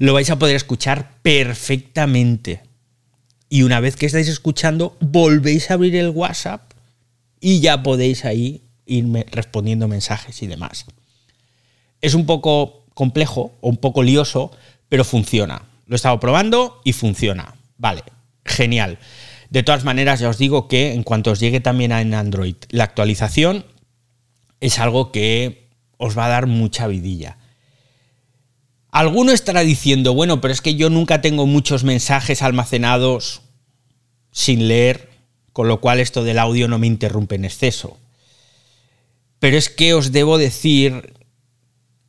lo 0.00 0.12
vais 0.12 0.30
a 0.30 0.38
poder 0.38 0.56
escuchar 0.56 1.14
perfectamente. 1.22 2.62
Y 3.48 3.62
una 3.62 3.78
vez 3.78 3.94
que 3.94 4.06
estáis 4.06 4.28
escuchando, 4.28 4.96
volvéis 5.00 5.70
a 5.70 5.74
abrir 5.74 5.94
el 5.94 6.10
WhatsApp 6.10 6.71
y 7.42 7.60
ya 7.60 7.82
podéis 7.82 8.24
ahí 8.24 8.62
irme 8.86 9.26
respondiendo 9.30 9.88
mensajes 9.88 10.42
y 10.42 10.46
demás. 10.46 10.86
Es 12.00 12.14
un 12.14 12.24
poco 12.24 12.86
complejo 12.94 13.52
o 13.60 13.68
un 13.68 13.76
poco 13.76 14.02
lioso, 14.02 14.52
pero 14.88 15.04
funciona. 15.04 15.62
Lo 15.86 15.94
he 15.94 15.96
estado 15.96 16.20
probando 16.20 16.80
y 16.84 16.92
funciona. 16.92 17.56
Vale, 17.76 18.04
genial. 18.44 18.98
De 19.50 19.62
todas 19.62 19.84
maneras, 19.84 20.20
ya 20.20 20.28
os 20.28 20.38
digo 20.38 20.68
que 20.68 20.94
en 20.94 21.02
cuanto 21.02 21.32
os 21.32 21.40
llegue 21.40 21.60
también 21.60 21.92
en 21.92 22.14
Android 22.14 22.54
la 22.70 22.84
actualización, 22.84 23.66
es 24.60 24.78
algo 24.78 25.10
que 25.10 25.68
os 25.98 26.16
va 26.16 26.26
a 26.26 26.30
dar 26.30 26.46
mucha 26.46 26.86
vidilla. 26.86 27.38
Alguno 28.92 29.32
estará 29.32 29.62
diciendo, 29.62 30.14
bueno, 30.14 30.40
pero 30.40 30.52
es 30.52 30.60
que 30.60 30.76
yo 30.76 30.90
nunca 30.90 31.20
tengo 31.20 31.46
muchos 31.46 31.82
mensajes 31.82 32.40
almacenados 32.42 33.42
sin 34.30 34.68
leer, 34.68 35.11
con 35.52 35.68
lo 35.68 35.80
cual 35.80 36.00
esto 36.00 36.24
del 36.24 36.38
audio 36.38 36.68
no 36.68 36.78
me 36.78 36.86
interrumpe 36.86 37.34
en 37.34 37.44
exceso. 37.44 37.98
Pero 39.38 39.56
es 39.56 39.68
que 39.68 39.94
os 39.94 40.12
debo 40.12 40.38
decir, 40.38 41.14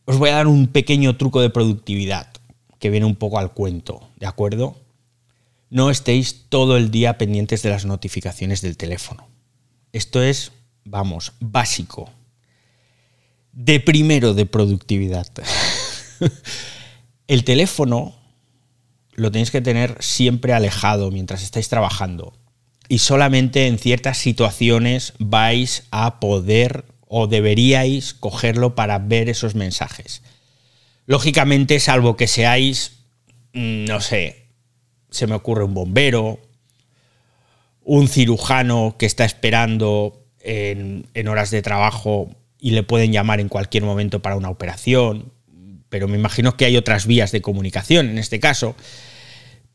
os 0.06 0.18
voy 0.18 0.30
a 0.30 0.36
dar 0.36 0.48
un 0.48 0.68
pequeño 0.68 1.18
truco 1.18 1.42
de 1.42 1.50
productividad 1.50 2.28
que 2.80 2.90
viene 2.90 3.06
un 3.06 3.16
poco 3.16 3.40
al 3.40 3.54
cuento, 3.54 4.10
¿de 4.18 4.28
acuerdo? 4.28 4.78
No 5.70 5.90
estéis 5.90 6.46
todo 6.50 6.78
el 6.78 6.92
día 6.92 7.18
pendientes 7.18 7.64
de 7.64 7.70
las 7.70 7.86
notificaciones 7.86 8.62
del 8.62 8.78
teléfono. 8.78 9.28
Esto 9.92 10.22
es, 10.22 10.52
vamos, 10.84 11.34
básico. 11.40 12.12
De 13.52 13.80
primero 13.80 14.34
de 14.34 14.46
productividad. 14.46 15.28
el 17.28 17.44
teléfono 17.44 18.16
lo 19.14 19.32
tenéis 19.32 19.52
que 19.52 19.62
tener 19.62 19.98
siempre 20.00 20.54
alejado 20.54 21.10
mientras 21.12 21.42
estáis 21.42 21.70
trabajando. 21.70 22.34
Y 22.94 23.00
solamente 23.00 23.66
en 23.66 23.80
ciertas 23.80 24.20
situaciones 24.20 25.14
vais 25.18 25.88
a 25.90 26.20
poder 26.20 26.86
o 27.08 27.26
deberíais 27.26 28.14
cogerlo 28.14 28.76
para 28.76 29.00
ver 29.00 29.30
esos 29.30 29.56
mensajes. 29.56 30.22
Lógicamente, 31.08 31.80
salvo 31.80 32.16
que 32.16 32.28
seáis, 32.28 33.00
mm, 33.54 33.86
no 33.86 34.00
sé, 34.00 34.46
se 35.10 35.26
me 35.26 35.34
ocurre 35.34 35.64
un 35.64 35.74
bombero, 35.74 36.40
un 37.84 38.08
cirujano 38.08 38.96
que 39.00 39.08
está 39.08 39.26
esperando 39.26 40.24
en, 40.40 41.08
en 41.16 41.28
horas 41.28 41.50
de 41.50 41.64
trabajo 41.64 42.30
y 42.60 42.70
le 42.74 42.84
pueden 42.84 43.12
llamar 43.12 43.40
en 43.40 43.50
cualquier 43.50 43.86
momento 43.86 44.22
para 44.22 44.36
una 44.36 44.52
operación, 44.52 45.32
pero 45.90 46.08
me 46.08 46.20
imagino 46.20 46.56
que 46.58 46.66
hay 46.66 46.78
otras 46.78 47.08
vías 47.08 47.32
de 47.32 47.42
comunicación 47.42 48.12
en 48.12 48.20
este 48.20 48.40
caso. 48.40 48.76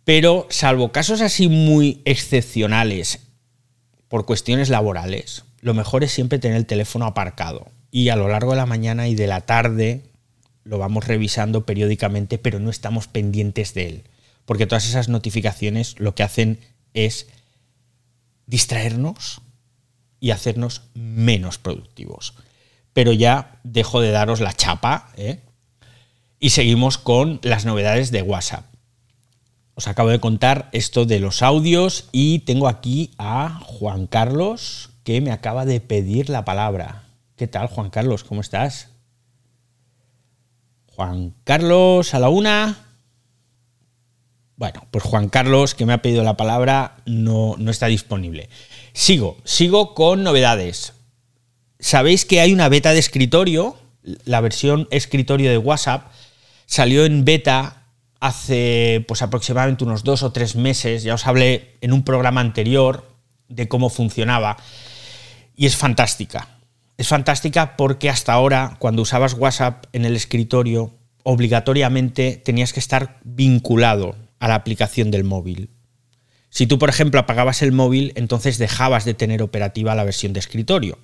Pero 0.09 0.47
salvo 0.49 0.91
casos 0.91 1.21
así 1.21 1.49
muy 1.49 2.01
excepcionales 2.07 3.29
por 4.09 4.25
cuestiones 4.25 4.71
laborales, 4.71 5.45
lo 5.61 5.75
mejor 5.75 6.03
es 6.03 6.13
siempre 6.13 6.39
tener 6.39 6.57
el 6.57 6.65
teléfono 6.65 7.05
aparcado. 7.05 7.71
Y 7.91 8.09
a 8.09 8.17
lo 8.17 8.27
largo 8.27 8.53
de 8.53 8.57
la 8.57 8.65
mañana 8.65 9.07
y 9.07 9.15
de 9.15 9.27
la 9.27 9.43
tarde 9.43 10.05
lo 10.65 10.79
vamos 10.79 11.07
revisando 11.07 11.67
periódicamente, 11.67 12.39
pero 12.39 12.59
no 12.59 12.71
estamos 12.71 13.07
pendientes 13.07 13.75
de 13.75 13.87
él. 13.87 14.05
Porque 14.47 14.67
todas 14.67 14.89
esas 14.89 15.11
notificaciones 15.11 16.01
lo 16.01 16.15
que 16.15 16.23
hacen 16.23 16.59
es 16.95 17.27
distraernos 18.47 19.43
y 20.21 20.31
hacernos 20.31 20.85
menos 20.95 21.59
productivos. 21.59 22.33
Pero 22.95 23.13
ya 23.13 23.61
dejo 23.63 24.01
de 24.01 24.11
daros 24.11 24.41
la 24.41 24.55
chapa 24.55 25.13
¿eh? 25.19 25.41
y 26.41 26.49
seguimos 26.49 26.97
con 26.97 27.41
las 27.43 27.67
novedades 27.67 28.11
de 28.11 28.23
WhatsApp. 28.23 28.78
Os 29.79 29.87
acabo 29.87 30.09
de 30.09 30.19
contar 30.19 30.69
esto 30.73 31.07
de 31.07 31.21
los 31.21 31.41
audios 31.41 32.09
y 32.11 32.41
tengo 32.41 32.67
aquí 32.67 33.13
a 33.17 33.61
Juan 33.63 34.09
Carlos 34.09 34.91
que 35.05 35.21
me 35.21 35.31
acaba 35.31 35.65
de 35.67 35.79
pedir 35.79 36.31
la 36.31 36.45
palabra. 36.45 37.05
¿Qué 37.37 37.47
tal, 37.47 37.69
Juan 37.69 37.89
Carlos? 37.89 38.25
¿Cómo 38.25 38.41
estás? 38.41 38.89
Juan 40.97 41.33
Carlos, 41.45 42.13
a 42.13 42.19
la 42.19 42.29
una. 42.29 42.89
Bueno, 44.57 44.85
pues 44.91 45.05
Juan 45.05 45.29
Carlos, 45.29 45.77
que 45.77 45.87
me 45.87 45.93
ha 45.93 46.03
pedido 46.03 46.25
la 46.25 46.37
palabra, 46.37 46.97
no, 47.07 47.55
no 47.57 47.71
está 47.71 47.87
disponible. 47.87 48.49
Sigo, 48.95 49.37
sigo 49.45 49.95
con 49.95 50.25
novedades. 50.25 50.95
Sabéis 51.79 52.25
que 52.25 52.41
hay 52.41 52.53
una 52.53 52.69
beta 52.69 52.91
de 52.91 52.99
escritorio, 52.99 53.77
la 54.25 54.41
versión 54.41 54.89
escritorio 54.91 55.51
de 55.51 55.59
WhatsApp 55.59 56.11
salió 56.67 57.05
en 57.05 57.25
beta 57.25 57.78
hace 58.21 59.05
pues 59.07 59.23
aproximadamente 59.23 59.85
unos 59.85 60.05
dos 60.05 60.23
o 60.23 60.33
tres 60.33 60.57
meses, 60.57 61.03
ya 61.03 61.15
os 61.15 61.27
hablé 61.27 61.77
en 61.81 61.93
un 61.93 62.03
programa 62.03 62.41
anterior 62.41 63.09
de 63.49 63.69
cómo 63.69 63.91
funcionaba, 63.91 64.57
y 65.57 65.67
es 65.67 65.77
fantástica. 65.77 66.59
Es 66.97 67.09
fantástica 67.09 67.77
porque 67.77 68.11
hasta 68.11 68.33
ahora, 68.33 68.77
cuando 68.81 69.03
usabas 69.03 69.35
WhatsApp 69.35 69.87
en 69.93 70.05
el 70.05 70.17
escritorio, 70.17 70.95
obligatoriamente 71.23 72.41
tenías 72.45 72.73
que 72.73 72.81
estar 72.81 73.21
vinculado 73.23 74.17
a 74.41 74.49
la 74.49 74.57
aplicación 74.57 75.11
del 75.11 75.25
móvil. 75.25 75.71
Si 76.51 76.67
tú, 76.67 76.79
por 76.79 76.89
ejemplo, 76.89 77.21
apagabas 77.21 77.63
el 77.63 77.73
móvil, 77.73 78.13
entonces 78.17 78.59
dejabas 78.59 79.05
de 79.05 79.15
tener 79.15 79.43
operativa 79.43 79.95
la 79.95 80.05
versión 80.05 80.33
de 80.33 80.41
escritorio. 80.41 80.99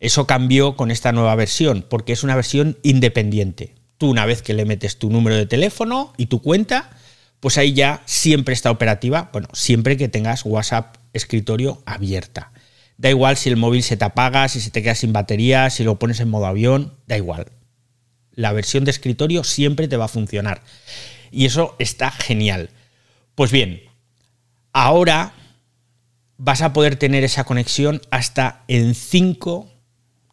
Eso 0.00 0.26
cambió 0.26 0.76
con 0.76 0.90
esta 0.90 1.12
nueva 1.12 1.34
versión, 1.34 1.84
porque 1.88 2.12
es 2.12 2.24
una 2.24 2.34
versión 2.34 2.78
independiente. 2.82 3.74
Tú 4.00 4.08
una 4.08 4.24
vez 4.24 4.40
que 4.40 4.54
le 4.54 4.64
metes 4.64 4.98
tu 4.98 5.10
número 5.10 5.36
de 5.36 5.44
teléfono 5.44 6.14
y 6.16 6.24
tu 6.24 6.40
cuenta, 6.40 6.88
pues 7.38 7.58
ahí 7.58 7.74
ya 7.74 8.02
siempre 8.06 8.54
está 8.54 8.70
operativa, 8.70 9.28
bueno, 9.30 9.48
siempre 9.52 9.98
que 9.98 10.08
tengas 10.08 10.46
WhatsApp 10.46 10.96
escritorio 11.12 11.82
abierta. 11.84 12.50
Da 12.96 13.10
igual 13.10 13.36
si 13.36 13.50
el 13.50 13.58
móvil 13.58 13.82
se 13.82 13.98
te 13.98 14.04
apaga, 14.06 14.48
si 14.48 14.62
se 14.62 14.70
te 14.70 14.82
queda 14.82 14.94
sin 14.94 15.12
batería, 15.12 15.68
si 15.68 15.84
lo 15.84 15.98
pones 15.98 16.18
en 16.20 16.30
modo 16.30 16.46
avión, 16.46 16.94
da 17.06 17.18
igual. 17.18 17.52
La 18.32 18.54
versión 18.54 18.86
de 18.86 18.90
escritorio 18.90 19.44
siempre 19.44 19.86
te 19.86 19.98
va 19.98 20.06
a 20.06 20.08
funcionar. 20.08 20.62
Y 21.30 21.44
eso 21.44 21.76
está 21.78 22.10
genial. 22.10 22.70
Pues 23.34 23.52
bien, 23.52 23.82
ahora 24.72 25.34
vas 26.38 26.62
a 26.62 26.72
poder 26.72 26.96
tener 26.96 27.22
esa 27.22 27.44
conexión 27.44 28.00
hasta 28.10 28.64
en 28.66 28.94
cinco 28.94 29.70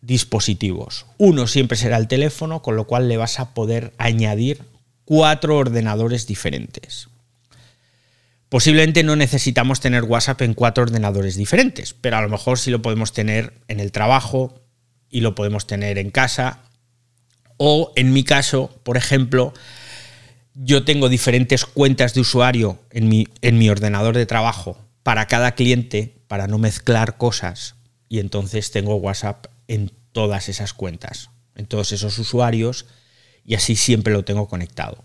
dispositivos. 0.01 1.05
Uno 1.17 1.47
siempre 1.47 1.77
será 1.77 1.97
el 1.97 2.07
teléfono, 2.07 2.61
con 2.61 2.75
lo 2.75 2.85
cual 2.85 3.07
le 3.07 3.17
vas 3.17 3.39
a 3.39 3.53
poder 3.53 3.93
añadir 3.97 4.63
cuatro 5.05 5.57
ordenadores 5.57 6.27
diferentes. 6.27 7.09
Posiblemente 8.49 9.03
no 9.03 9.15
necesitamos 9.15 9.81
tener 9.81 10.03
WhatsApp 10.03 10.41
en 10.41 10.53
cuatro 10.53 10.83
ordenadores 10.83 11.35
diferentes, 11.35 11.93
pero 11.93 12.17
a 12.17 12.21
lo 12.21 12.29
mejor 12.29 12.59
sí 12.59 12.71
lo 12.71 12.81
podemos 12.81 13.11
tener 13.11 13.53
en 13.67 13.79
el 13.79 13.91
trabajo 13.91 14.61
y 15.09 15.21
lo 15.21 15.35
podemos 15.35 15.67
tener 15.67 15.97
en 15.97 16.11
casa. 16.11 16.59
O 17.57 17.91
en 17.95 18.13
mi 18.13 18.23
caso, 18.23 18.71
por 18.83 18.95
ejemplo, 18.95 19.53
yo 20.53 20.85
tengo 20.85 21.09
diferentes 21.09 21.65
cuentas 21.65 22.13
de 22.13 22.21
usuario 22.21 22.79
en 22.91 23.09
mi, 23.09 23.27
en 23.41 23.57
mi 23.57 23.69
ordenador 23.69 24.15
de 24.15 24.25
trabajo 24.25 24.77
para 25.03 25.27
cada 25.27 25.53
cliente, 25.53 26.15
para 26.27 26.47
no 26.47 26.57
mezclar 26.57 27.17
cosas. 27.17 27.75
Y 28.09 28.19
entonces 28.19 28.71
tengo 28.71 28.95
WhatsApp 28.95 29.47
en 29.67 29.91
todas 30.12 30.50
esas 30.50 30.74
cuentas, 30.74 31.29
en 31.55 31.65
todos 31.65 31.91
esos 31.91 32.17
usuarios, 32.19 32.86
y 33.43 33.55
así 33.55 33.75
siempre 33.75 34.13
lo 34.13 34.25
tengo 34.25 34.47
conectado. 34.47 35.01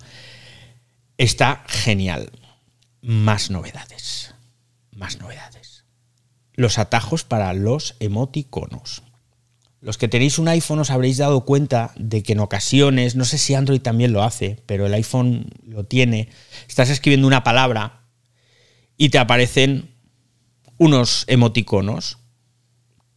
Está 1.19 1.65
genial 1.69 2.31
más 3.03 3.51
novedades. 3.51 4.35
Más 4.91 5.19
novedades. 5.19 5.85
Los 6.55 6.79
atajos 6.79 7.25
para 7.25 7.53
los 7.53 7.97
emoticonos. 8.01 9.03
Los 9.81 9.99
que 9.99 10.07
tenéis 10.07 10.39
un 10.39 10.47
iPhone 10.47 10.79
os 10.79 10.91
habréis 10.91 11.19
dado 11.19 11.45
cuenta 11.45 11.93
de 11.97 12.23
que 12.23 12.35
en 12.35 12.41
ocasiones, 12.41 13.17
no 13.17 13.25
sé 13.25 13.37
si 13.37 13.55
Android 13.55 13.81
también 13.81 14.13
lo 14.13 14.23
hace, 14.23 14.63
pero 14.67 14.87
el 14.87 14.95
iPhone 14.95 15.51
lo 15.67 15.85
tiene, 15.85 16.29
estás 16.69 16.89
escribiendo 16.89 17.27
una 17.27 17.43
palabra 17.43 18.05
y 18.97 19.09
te 19.09 19.19
aparecen 19.19 19.97
unos 20.79 21.25
emoticonos 21.27 22.19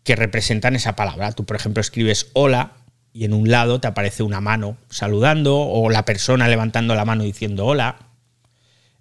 que 0.06 0.16
representan 0.16 0.76
esa 0.76 0.96
palabra. 0.96 1.34
Tú, 1.34 1.46
por 1.46 1.58
ejemplo, 1.58 1.82
escribes 1.82 2.30
hola 2.34 2.78
y 3.12 3.26
en 3.26 3.34
un 3.34 3.50
lado 3.50 3.82
te 3.82 3.88
aparece 3.88 4.24
una 4.24 4.40
mano 4.40 4.78
saludando 4.90 5.58
o 5.58 5.90
la 5.90 6.06
persona 6.06 6.48
levantando 6.48 6.96
la 6.96 7.04
mano 7.04 7.24
diciendo 7.24 7.66
hola. 7.66 7.98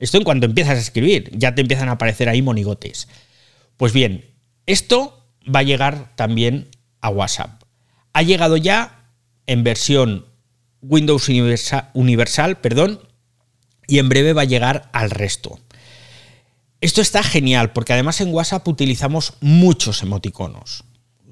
Esto 0.00 0.16
en 0.16 0.24
cuanto 0.24 0.46
empiezas 0.46 0.78
a 0.78 0.80
escribir, 0.80 1.30
ya 1.36 1.54
te 1.54 1.60
empiezan 1.60 1.88
a 1.90 1.92
aparecer 1.92 2.28
ahí 2.28 2.42
monigotes. 2.42 3.06
Pues 3.76 3.92
bien, 3.92 4.24
esto 4.66 5.28
va 5.54 5.60
a 5.60 5.64
llegar 5.64 6.16
también 6.16 6.68
a 7.00 7.10
WhatsApp. 7.10 7.62
Ha 8.14 8.22
llegado 8.22 8.56
ya 8.56 9.10
en 9.46 9.62
versión 9.62 10.26
Windows 10.80 11.28
Universal, 11.28 12.56
perdón, 12.60 13.00
y 13.86 13.98
en 13.98 14.08
breve 14.08 14.32
va 14.32 14.42
a 14.42 14.46
llegar 14.46 14.88
al 14.92 15.10
resto. 15.10 15.58
Esto 16.80 17.02
está 17.02 17.22
genial 17.22 17.72
porque 17.72 17.92
además 17.92 18.22
en 18.22 18.32
WhatsApp 18.32 18.66
utilizamos 18.68 19.34
muchos 19.40 20.02
emoticonos. 20.02 20.84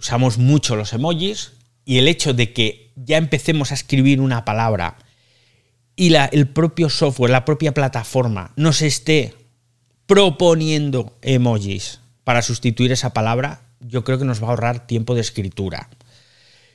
Usamos 0.02 0.36
mucho 0.36 0.74
los 0.74 0.92
emojis 0.92 1.52
y 1.84 1.98
el 1.98 2.08
hecho 2.08 2.34
de 2.34 2.52
que 2.52 2.90
ya 2.96 3.18
empecemos 3.18 3.70
a 3.70 3.74
escribir 3.74 4.20
una 4.20 4.44
palabra 4.44 4.96
y 5.94 6.08
la, 6.08 6.24
el 6.24 6.48
propio 6.48 6.90
software, 6.90 7.30
la 7.30 7.44
propia 7.44 7.72
plataforma 7.72 8.52
nos 8.56 8.82
esté 8.82 9.32
proponiendo 10.06 11.16
emojis 11.22 12.00
para 12.24 12.42
sustituir 12.42 12.90
esa 12.90 13.12
palabra, 13.12 13.62
yo 13.78 14.02
creo 14.02 14.18
que 14.18 14.24
nos 14.24 14.42
va 14.42 14.48
a 14.48 14.50
ahorrar 14.50 14.88
tiempo 14.88 15.14
de 15.14 15.20
escritura. 15.20 15.88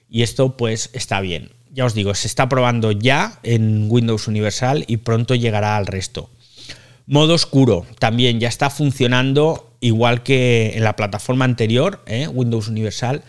Y 0.10 0.24
esto 0.24 0.56
pues 0.56 0.90
está 0.94 1.20
bien. 1.20 1.52
Ya 1.74 1.84
os 1.84 1.94
digo, 1.94 2.16
se 2.16 2.28
está 2.28 2.48
probando 2.48 2.94
ya 2.94 3.42
en 3.44 3.88
Windows 3.90 4.30
Universal 4.30 4.86
y 4.88 4.98
pronto 4.98 5.36
llegará 5.36 5.76
al 5.76 5.86
resto. 5.86 6.30
Modo 7.08 7.34
oscuro 7.34 7.86
también 8.00 8.40
ya 8.40 8.48
está 8.48 8.70
funcionando 8.70 9.67
igual 9.80 10.24
que 10.24 10.74
en 10.76 10.84
la 10.84 10.96
plataforma 10.96 11.46
anterior, 11.46 12.04
¿eh? 12.06 12.28
Windows 12.28 12.68
Universal. 12.68 13.24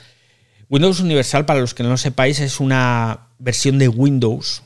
Windows 0.68 1.00
Universal, 1.00 1.46
para 1.46 1.60
los 1.60 1.74
que 1.74 1.82
no 1.82 1.88
lo 1.90 1.96
sepáis, 1.96 2.40
es 2.40 2.60
una 2.60 3.28
versión 3.38 3.78
de 3.78 3.88
Windows 3.88 4.62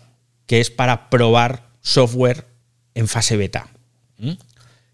que 0.46 0.60
es 0.60 0.70
para 0.70 1.10
probar 1.10 1.70
software 1.80 2.46
en 2.94 3.08
fase 3.08 3.36
beta. 3.36 3.68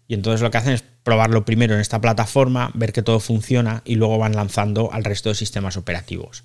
Y 0.07 0.13
entonces 0.13 0.41
lo 0.41 0.49
que 0.51 0.57
hacen 0.57 0.73
es 0.73 0.83
probarlo 1.03 1.45
primero 1.45 1.73
en 1.75 1.81
esta 1.81 2.01
plataforma, 2.01 2.71
ver 2.73 2.93
que 2.93 3.01
todo 3.01 3.19
funciona 3.19 3.81
y 3.85 3.95
luego 3.95 4.17
van 4.17 4.35
lanzando 4.35 4.91
al 4.91 5.03
resto 5.03 5.29
de 5.29 5.35
sistemas 5.35 5.77
operativos. 5.77 6.43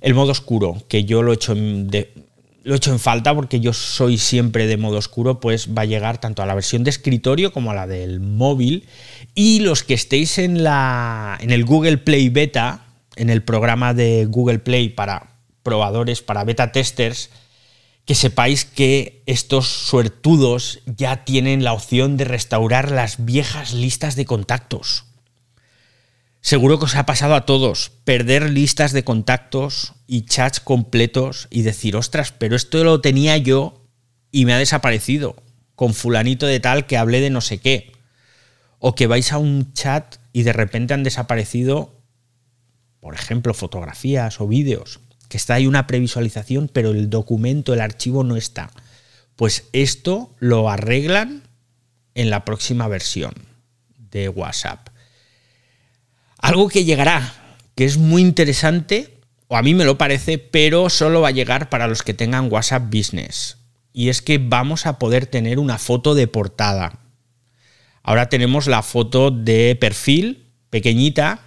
El 0.00 0.14
modo 0.14 0.32
oscuro, 0.32 0.84
que 0.88 1.04
yo 1.04 1.22
lo 1.22 1.32
he 1.32 1.36
hecho 1.36 1.54
de- 1.54 2.12
lo 2.64 2.72
he 2.72 2.76
hecho 2.78 2.90
en 2.90 2.98
falta 2.98 3.34
porque 3.34 3.60
yo 3.60 3.74
soy 3.74 4.16
siempre 4.16 4.66
de 4.66 4.78
modo 4.78 4.96
oscuro, 4.96 5.38
pues 5.38 5.68
va 5.76 5.82
a 5.82 5.86
llegar 5.86 6.18
tanto 6.18 6.42
a 6.42 6.46
la 6.46 6.54
versión 6.54 6.82
de 6.82 6.90
escritorio 6.90 7.52
como 7.52 7.70
a 7.70 7.74
la 7.74 7.86
del 7.86 8.20
móvil. 8.20 8.88
Y 9.34 9.60
los 9.60 9.82
que 9.82 9.92
estéis 9.92 10.38
en, 10.38 10.64
la, 10.64 11.38
en 11.40 11.50
el 11.50 11.66
Google 11.66 11.98
Play 11.98 12.30
Beta, 12.30 12.86
en 13.16 13.28
el 13.28 13.42
programa 13.42 13.92
de 13.92 14.24
Google 14.24 14.60
Play 14.60 14.88
para 14.88 15.34
probadores, 15.62 16.22
para 16.22 16.44
beta 16.44 16.72
testers, 16.72 17.28
que 18.06 18.14
sepáis 18.14 18.64
que 18.64 19.22
estos 19.26 19.66
suertudos 19.66 20.80
ya 20.86 21.24
tienen 21.24 21.64
la 21.64 21.74
opción 21.74 22.16
de 22.16 22.24
restaurar 22.24 22.90
las 22.90 23.24
viejas 23.26 23.74
listas 23.74 24.16
de 24.16 24.24
contactos. 24.24 25.04
Seguro 26.44 26.78
que 26.78 26.84
os 26.84 26.94
ha 26.94 27.06
pasado 27.06 27.36
a 27.36 27.46
todos 27.46 27.90
perder 28.04 28.50
listas 28.50 28.92
de 28.92 29.02
contactos 29.02 29.94
y 30.06 30.26
chats 30.26 30.60
completos 30.60 31.48
y 31.48 31.62
decir, 31.62 31.96
ostras, 31.96 32.32
pero 32.32 32.54
esto 32.54 32.84
lo 32.84 33.00
tenía 33.00 33.38
yo 33.38 33.88
y 34.30 34.44
me 34.44 34.52
ha 34.52 34.58
desaparecido 34.58 35.36
con 35.74 35.94
fulanito 35.94 36.44
de 36.44 36.60
tal 36.60 36.84
que 36.84 36.98
hablé 36.98 37.22
de 37.22 37.30
no 37.30 37.40
sé 37.40 37.60
qué. 37.60 37.92
O 38.78 38.94
que 38.94 39.06
vais 39.06 39.32
a 39.32 39.38
un 39.38 39.72
chat 39.72 40.16
y 40.34 40.42
de 40.42 40.52
repente 40.52 40.92
han 40.92 41.02
desaparecido, 41.02 42.02
por 43.00 43.14
ejemplo, 43.14 43.54
fotografías 43.54 44.38
o 44.38 44.46
vídeos 44.46 45.00
que 45.30 45.38
está 45.38 45.54
ahí 45.54 45.66
una 45.66 45.86
previsualización, 45.86 46.68
pero 46.70 46.90
el 46.90 47.08
documento, 47.08 47.72
el 47.72 47.80
archivo 47.80 48.22
no 48.22 48.36
está. 48.36 48.70
Pues 49.34 49.64
esto 49.72 50.36
lo 50.40 50.68
arreglan 50.68 51.44
en 52.14 52.28
la 52.28 52.44
próxima 52.44 52.86
versión 52.86 53.32
de 53.96 54.28
WhatsApp. 54.28 54.90
Algo 56.44 56.68
que 56.68 56.84
llegará, 56.84 57.32
que 57.74 57.86
es 57.86 57.96
muy 57.96 58.20
interesante, 58.20 59.18
o 59.48 59.56
a 59.56 59.62
mí 59.62 59.72
me 59.72 59.86
lo 59.86 59.96
parece, 59.96 60.36
pero 60.36 60.90
solo 60.90 61.22
va 61.22 61.28
a 61.28 61.30
llegar 61.30 61.70
para 61.70 61.86
los 61.86 62.02
que 62.02 62.12
tengan 62.12 62.52
WhatsApp 62.52 62.94
Business. 62.94 63.56
Y 63.94 64.10
es 64.10 64.20
que 64.20 64.36
vamos 64.36 64.84
a 64.84 64.98
poder 64.98 65.24
tener 65.24 65.58
una 65.58 65.78
foto 65.78 66.14
de 66.14 66.26
portada. 66.26 66.98
Ahora 68.02 68.28
tenemos 68.28 68.66
la 68.66 68.82
foto 68.82 69.30
de 69.30 69.74
perfil, 69.80 70.52
pequeñita, 70.68 71.40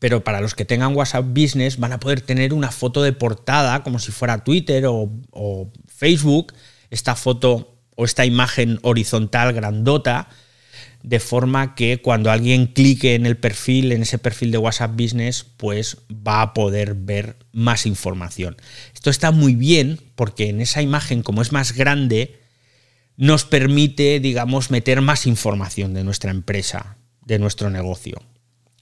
pero 0.00 0.24
para 0.24 0.40
los 0.40 0.56
que 0.56 0.64
tengan 0.64 0.96
WhatsApp 0.96 1.26
Business 1.28 1.78
van 1.78 1.92
a 1.92 2.00
poder 2.00 2.22
tener 2.22 2.54
una 2.54 2.72
foto 2.72 3.04
de 3.04 3.12
portada 3.12 3.84
como 3.84 4.00
si 4.00 4.10
fuera 4.10 4.42
Twitter 4.42 4.84
o, 4.86 5.12
o 5.30 5.70
Facebook, 5.86 6.54
esta 6.90 7.14
foto 7.14 7.78
o 7.94 8.04
esta 8.04 8.26
imagen 8.26 8.80
horizontal 8.82 9.52
grandota, 9.52 10.28
de 11.02 11.20
forma 11.20 11.74
que 11.74 12.00
cuando 12.00 12.30
alguien 12.30 12.66
clique 12.66 13.14
en 13.14 13.26
el 13.26 13.36
perfil, 13.36 13.92
en 13.92 14.02
ese 14.02 14.18
perfil 14.18 14.52
de 14.52 14.58
WhatsApp 14.58 14.92
Business, 14.92 15.44
pues 15.56 15.98
va 16.10 16.42
a 16.42 16.54
poder 16.54 16.94
ver 16.94 17.36
más 17.52 17.86
información. 17.86 18.56
Esto 18.94 19.10
está 19.10 19.30
muy 19.32 19.54
bien 19.54 20.00
porque 20.14 20.48
en 20.48 20.60
esa 20.60 20.80
imagen, 20.80 21.22
como 21.22 21.42
es 21.42 21.52
más 21.52 21.72
grande, 21.72 22.40
nos 23.16 23.44
permite, 23.44 24.20
digamos, 24.20 24.70
meter 24.70 25.00
más 25.00 25.26
información 25.26 25.92
de 25.92 26.04
nuestra 26.04 26.30
empresa, 26.30 26.96
de 27.24 27.38
nuestro 27.38 27.68
negocio. 27.68 28.22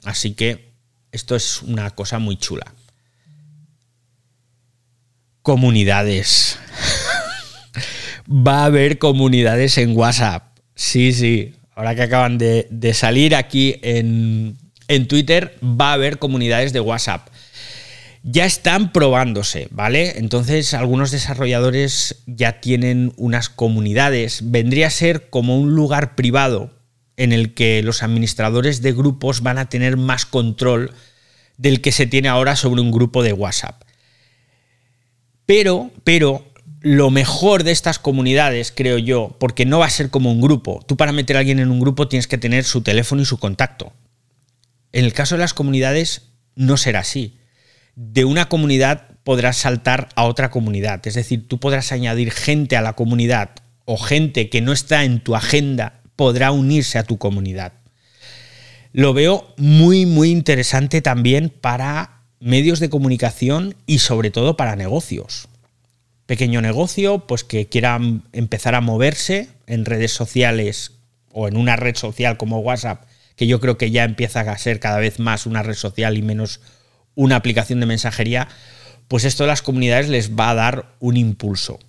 Así 0.04 0.33
que 0.33 0.72
esto 1.12 1.35
es 1.35 1.62
una 1.62 1.90
cosa 1.90 2.18
muy 2.18 2.37
chula. 2.37 2.74
Comunidades. 5.42 6.59
Va 8.30 8.62
a 8.62 8.66
haber 8.66 8.98
comunidades 8.98 9.78
en 9.78 9.96
WhatsApp. 9.96 10.59
Sí, 10.74 11.12
sí. 11.12 11.54
Ahora 11.74 11.94
que 11.94 12.02
acaban 12.02 12.38
de, 12.38 12.92
salir 12.94 13.35
aquí 13.35 13.76
en, 13.83 14.56
en 14.88 15.09
Twitter, 15.09 15.56
va 15.62 15.90
a 15.90 15.94
haber 15.94 16.18
comunidades 16.18 16.72
de 16.72 16.80
WhatsApp. 16.80 17.28
Ya 18.22 18.44
están 18.44 18.92
probándose, 18.92 19.68
¿vale? 19.70 20.18
Entonces 20.18 20.74
algunos 20.74 21.11
desarrolladores 21.11 22.22
ya 22.26 22.61
tienen 22.61 23.14
unas 23.16 23.48
comunidades. 23.48 24.50
Vendría 24.50 24.88
a 24.88 24.90
ser 24.90 25.30
como 25.30 25.59
un 25.59 25.74
lugar 25.74 26.16
privado 26.16 26.70
en 27.16 27.33
el 27.33 27.54
que 27.54 27.83
los 27.83 28.02
administradores 28.02 28.83
de 28.83 28.92
grupos 28.92 29.42
van 29.42 29.59
a 29.59 29.68
tener 29.68 29.96
más 29.96 30.26
control 30.26 30.92
del 31.59 31.83
que 31.83 31.92
se 31.92 32.06
tiene 32.06 32.28
ahora 32.28 32.56
sobre 32.56 32.80
un 32.80 32.90
grupo 32.90 33.22
de 33.22 33.35
WhatsApp. 33.35 33.83
Pero, 35.44 35.90
pero, 36.04 36.49
lo 36.81 37.11
mejor 37.11 37.62
de 37.62 37.73
estas 37.73 37.99
comunidades, 37.99 38.73
creo 38.75 38.97
yo, 38.97 39.37
porque 39.38 39.66
no 39.66 39.79
va 39.79 39.87
a 39.87 39.90
ser 39.90 40.09
como 40.09 40.33
un 40.33 40.40
grupo. 40.40 40.83
Tú 40.87 40.97
para 40.97 41.12
meter 41.12 41.37
a 41.37 41.40
alguien 41.40 41.59
en 41.59 41.71
un 41.71 41.81
grupo 41.81 42.09
tienes 42.09 42.27
que 42.27 42.38
tener 42.38 42.64
su 42.64 42.81
teléfono 42.81 43.21
y 43.21 43.27
su 43.27 43.38
contacto. 43.38 43.93
En 44.93 45.05
el 45.05 45.12
caso 45.12 45.35
de 45.35 45.40
las 45.40 45.55
comunidades 45.55 46.31
no 46.57 46.77
será 46.79 47.01
así. 47.01 47.37
De 47.97 48.25
una 48.25 48.49
comunidad 48.49 49.09
podrás 49.25 49.59
saltar 49.59 50.09
a 50.14 50.25
otra 50.25 50.51
comunidad. 50.51 51.07
Es 51.07 51.14
decir, 51.14 51.47
tú 51.47 51.61
podrás 51.61 51.93
añadir 51.93 52.31
gente 52.31 52.77
a 52.77 52.83
la 52.83 52.95
comunidad 52.95 53.51
o 53.85 53.99
gente 53.99 54.49
que 54.49 54.62
no 54.62 54.73
está 54.73 55.05
en 55.05 55.21
tu 55.21 55.37
agenda 55.37 56.01
podrá 56.16 56.51
unirse 56.51 56.99
a 56.99 57.05
tu 57.05 57.19
comunidad. 57.19 57.75
Lo 58.93 59.12
veo 59.12 59.55
muy, 59.59 60.07
muy 60.07 60.31
interesante 60.31 61.03
también 61.03 61.51
para 61.51 62.23
medios 62.40 62.81
de 62.81 62.88
comunicación 62.88 63.75
y 63.87 63.99
sobre 63.99 64.31
todo 64.31 64.57
para 64.57 64.77
negocios 64.77 65.49
pequeño 66.31 66.61
negocio, 66.61 67.27
pues 67.27 67.43
que 67.43 67.66
quieran 67.66 68.23
empezar 68.33 68.77
a 68.77 68.81
moverse 68.81 69.49
en 69.66 69.85
redes 69.85 70.12
sociales 70.12 70.93
o 71.33 71.49
en 71.49 71.57
una 71.57 71.75
red 71.75 71.97
social 71.97 72.37
como 72.37 72.61
WhatsApp, 72.61 73.03
que 73.35 73.49
yo 73.49 73.59
creo 73.59 73.77
que 73.77 73.90
ya 73.90 74.05
empieza 74.05 74.43
a 74.43 74.57
ser 74.57 74.79
cada 74.79 75.01
vez 75.01 75.19
más 75.19 75.45
una 75.45 75.64
red 75.64 75.75
social 75.75 76.16
y 76.16 76.23
menos 76.23 76.61
una 77.16 77.35
aplicación 77.35 77.81
de 77.81 77.87
mensajería, 77.87 78.47
pues 79.09 79.25
esto 79.25 79.43
de 79.43 79.49
las 79.49 79.61
comunidades 79.61 80.09
les 80.09 80.37
va 80.37 80.51
a 80.51 80.55
dar 80.55 80.95
un 81.01 81.16
impulso. 81.16 81.81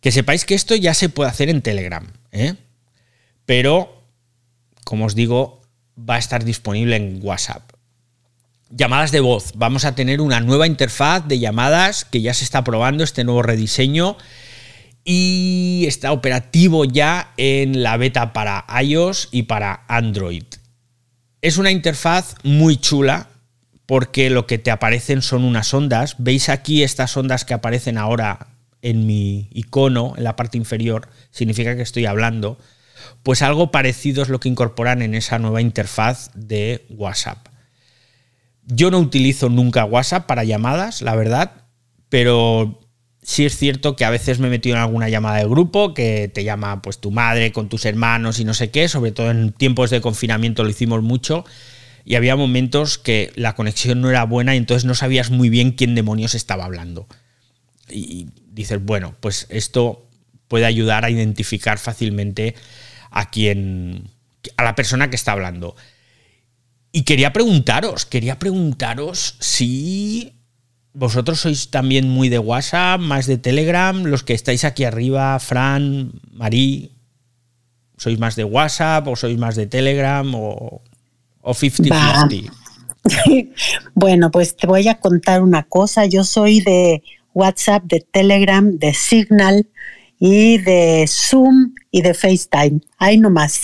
Que 0.00 0.10
sepáis 0.10 0.44
que 0.44 0.56
esto 0.56 0.74
ya 0.74 0.92
se 0.92 1.08
puede 1.08 1.30
hacer 1.30 1.48
en 1.48 1.62
Telegram, 1.62 2.12
¿eh? 2.32 2.54
pero, 3.46 4.02
como 4.82 5.04
os 5.04 5.14
digo, 5.14 5.62
va 5.96 6.16
a 6.16 6.18
estar 6.18 6.42
disponible 6.42 6.96
en 6.96 7.20
WhatsApp 7.22 7.71
llamadas 8.72 9.12
de 9.12 9.20
voz. 9.20 9.52
Vamos 9.54 9.84
a 9.84 9.94
tener 9.94 10.20
una 10.20 10.40
nueva 10.40 10.66
interfaz 10.66 11.26
de 11.28 11.38
llamadas 11.38 12.04
que 12.04 12.22
ya 12.22 12.34
se 12.34 12.44
está 12.44 12.64
probando, 12.64 13.04
este 13.04 13.24
nuevo 13.24 13.42
rediseño. 13.42 14.16
Y 15.04 15.84
está 15.86 16.12
operativo 16.12 16.84
ya 16.84 17.32
en 17.36 17.82
la 17.82 17.96
beta 17.96 18.32
para 18.32 18.64
iOS 18.82 19.28
y 19.32 19.44
para 19.44 19.84
Android. 19.88 20.44
Es 21.40 21.58
una 21.58 21.72
interfaz 21.72 22.36
muy 22.44 22.76
chula 22.76 23.28
porque 23.86 24.30
lo 24.30 24.46
que 24.46 24.58
te 24.58 24.70
aparecen 24.70 25.22
son 25.22 25.44
unas 25.44 25.74
ondas. 25.74 26.14
¿Veis 26.18 26.48
aquí 26.48 26.82
estas 26.82 27.16
ondas 27.16 27.44
que 27.44 27.54
aparecen 27.54 27.98
ahora 27.98 28.46
en 28.80 29.06
mi 29.06 29.48
icono, 29.52 30.14
en 30.16 30.24
la 30.24 30.36
parte 30.36 30.56
inferior? 30.56 31.08
Significa 31.30 31.74
que 31.74 31.82
estoy 31.82 32.06
hablando. 32.06 32.58
Pues 33.24 33.42
algo 33.42 33.72
parecido 33.72 34.22
es 34.22 34.28
lo 34.28 34.38
que 34.38 34.48
incorporan 34.48 35.02
en 35.02 35.14
esa 35.14 35.40
nueva 35.40 35.60
interfaz 35.60 36.30
de 36.34 36.86
WhatsApp. 36.90 37.51
Yo 38.74 38.90
no 38.90 38.98
utilizo 38.98 39.48
nunca 39.48 39.84
WhatsApp 39.84 40.26
para 40.26 40.44
llamadas, 40.44 41.02
la 41.02 41.14
verdad, 41.14 41.52
pero 42.08 42.80
sí 43.22 43.44
es 43.44 43.56
cierto 43.56 43.96
que 43.96 44.04
a 44.04 44.10
veces 44.10 44.38
me 44.38 44.48
he 44.48 44.50
metido 44.50 44.76
en 44.76 44.82
alguna 44.82 45.08
llamada 45.08 45.38
de 45.38 45.44
grupo 45.44 45.94
que 45.94 46.30
te 46.32 46.44
llama 46.44 46.82
pues 46.82 46.98
tu 46.98 47.10
madre 47.10 47.52
con 47.52 47.68
tus 47.68 47.84
hermanos 47.84 48.40
y 48.40 48.44
no 48.44 48.54
sé 48.54 48.70
qué, 48.70 48.88
sobre 48.88 49.12
todo 49.12 49.30
en 49.30 49.52
tiempos 49.52 49.90
de 49.90 50.00
confinamiento 50.00 50.64
lo 50.64 50.70
hicimos 50.70 51.02
mucho 51.02 51.44
y 52.04 52.16
había 52.16 52.34
momentos 52.34 52.98
que 52.98 53.30
la 53.36 53.54
conexión 53.54 54.00
no 54.00 54.10
era 54.10 54.24
buena 54.24 54.54
y 54.54 54.58
entonces 54.58 54.84
no 54.84 54.94
sabías 54.94 55.30
muy 55.30 55.48
bien 55.48 55.72
quién 55.72 55.94
demonios 55.94 56.34
estaba 56.34 56.64
hablando. 56.64 57.06
Y 57.88 58.28
dices, 58.50 58.82
bueno, 58.82 59.14
pues 59.20 59.46
esto 59.50 60.08
puede 60.48 60.66
ayudar 60.66 61.04
a 61.04 61.10
identificar 61.10 61.78
fácilmente 61.78 62.54
a 63.10 63.30
quien 63.30 64.10
a 64.56 64.64
la 64.64 64.74
persona 64.74 65.10
que 65.10 65.16
está 65.16 65.32
hablando. 65.32 65.76
Y 66.92 67.04
quería 67.04 67.32
preguntaros, 67.32 68.04
quería 68.04 68.38
preguntaros 68.38 69.36
si 69.40 70.34
vosotros 70.92 71.40
sois 71.40 71.70
también 71.70 72.06
muy 72.06 72.28
de 72.28 72.38
WhatsApp, 72.38 73.00
más 73.00 73.26
de 73.26 73.38
Telegram, 73.38 74.04
los 74.04 74.22
que 74.22 74.34
estáis 74.34 74.64
aquí 74.64 74.84
arriba, 74.84 75.38
Fran, 75.38 76.12
Marí, 76.32 76.92
¿sois 77.96 78.18
más 78.18 78.36
de 78.36 78.44
WhatsApp 78.44 79.08
o 79.08 79.16
sois 79.16 79.38
más 79.38 79.56
de 79.56 79.66
Telegram 79.66 80.34
o, 80.34 80.82
o 81.40 81.54
50-50? 81.54 82.52
bueno, 83.94 84.30
pues 84.30 84.54
te 84.54 84.66
voy 84.66 84.86
a 84.88 85.00
contar 85.00 85.42
una 85.42 85.62
cosa. 85.62 86.04
Yo 86.04 86.24
soy 86.24 86.60
de 86.60 87.02
WhatsApp, 87.32 87.84
de 87.84 88.00
Telegram, 88.00 88.70
de 88.78 88.92
Signal 88.92 89.66
y 90.18 90.58
de 90.58 91.06
Zoom 91.08 91.74
y 91.90 92.02
de 92.02 92.12
FaceTime. 92.12 92.82
Ahí 92.98 93.16
nomás. 93.16 93.62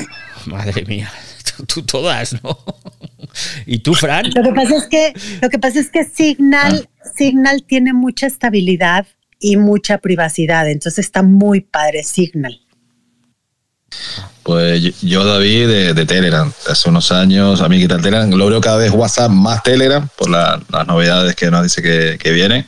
Madre 0.46 0.84
mía 0.84 1.10
tú 1.72 1.82
todas, 1.82 2.42
¿no? 2.42 2.58
¿Y 3.66 3.78
tú, 3.78 3.94
Fran? 3.94 4.30
Lo 4.34 4.42
que 4.42 4.52
pasa 4.52 4.76
es 4.76 4.84
que, 4.86 5.12
lo 5.42 5.48
que, 5.50 5.58
pasa 5.58 5.80
es 5.80 5.90
que 5.90 6.04
Signal, 6.04 6.88
Ah. 7.00 7.08
Signal 7.16 7.62
tiene 7.64 7.92
mucha 7.92 8.26
estabilidad 8.26 9.06
y 9.38 9.56
mucha 9.56 9.98
privacidad, 9.98 10.68
entonces 10.68 11.04
está 11.04 11.22
muy 11.22 11.60
padre 11.60 12.02
Signal. 12.02 12.60
Pues 14.42 15.00
yo- 15.00 15.24
David, 15.24 15.68
de, 15.68 15.94
de 15.94 16.06
Telegram. 16.06 16.52
Hace 16.68 16.88
unos 16.88 17.10
años, 17.12 17.60
a 17.60 17.68
mí 17.68 17.78
quita 17.80 17.96
el 17.96 18.02
Telegram. 18.02 18.30
Lo 18.30 18.46
veo 18.48 18.60
cada 18.60 18.76
vez 18.76 18.90
WhatsApp 18.92 19.30
más 19.30 19.62
Telegram 19.62 20.08
por 20.16 20.28
la- 20.30 20.60
las 20.70 20.86
novedades 20.86 21.34
que 21.34 21.50
nos 21.50 21.62
dice 21.62 21.82
que, 21.82 22.16
que 22.18 22.32
vienen. 22.32 22.64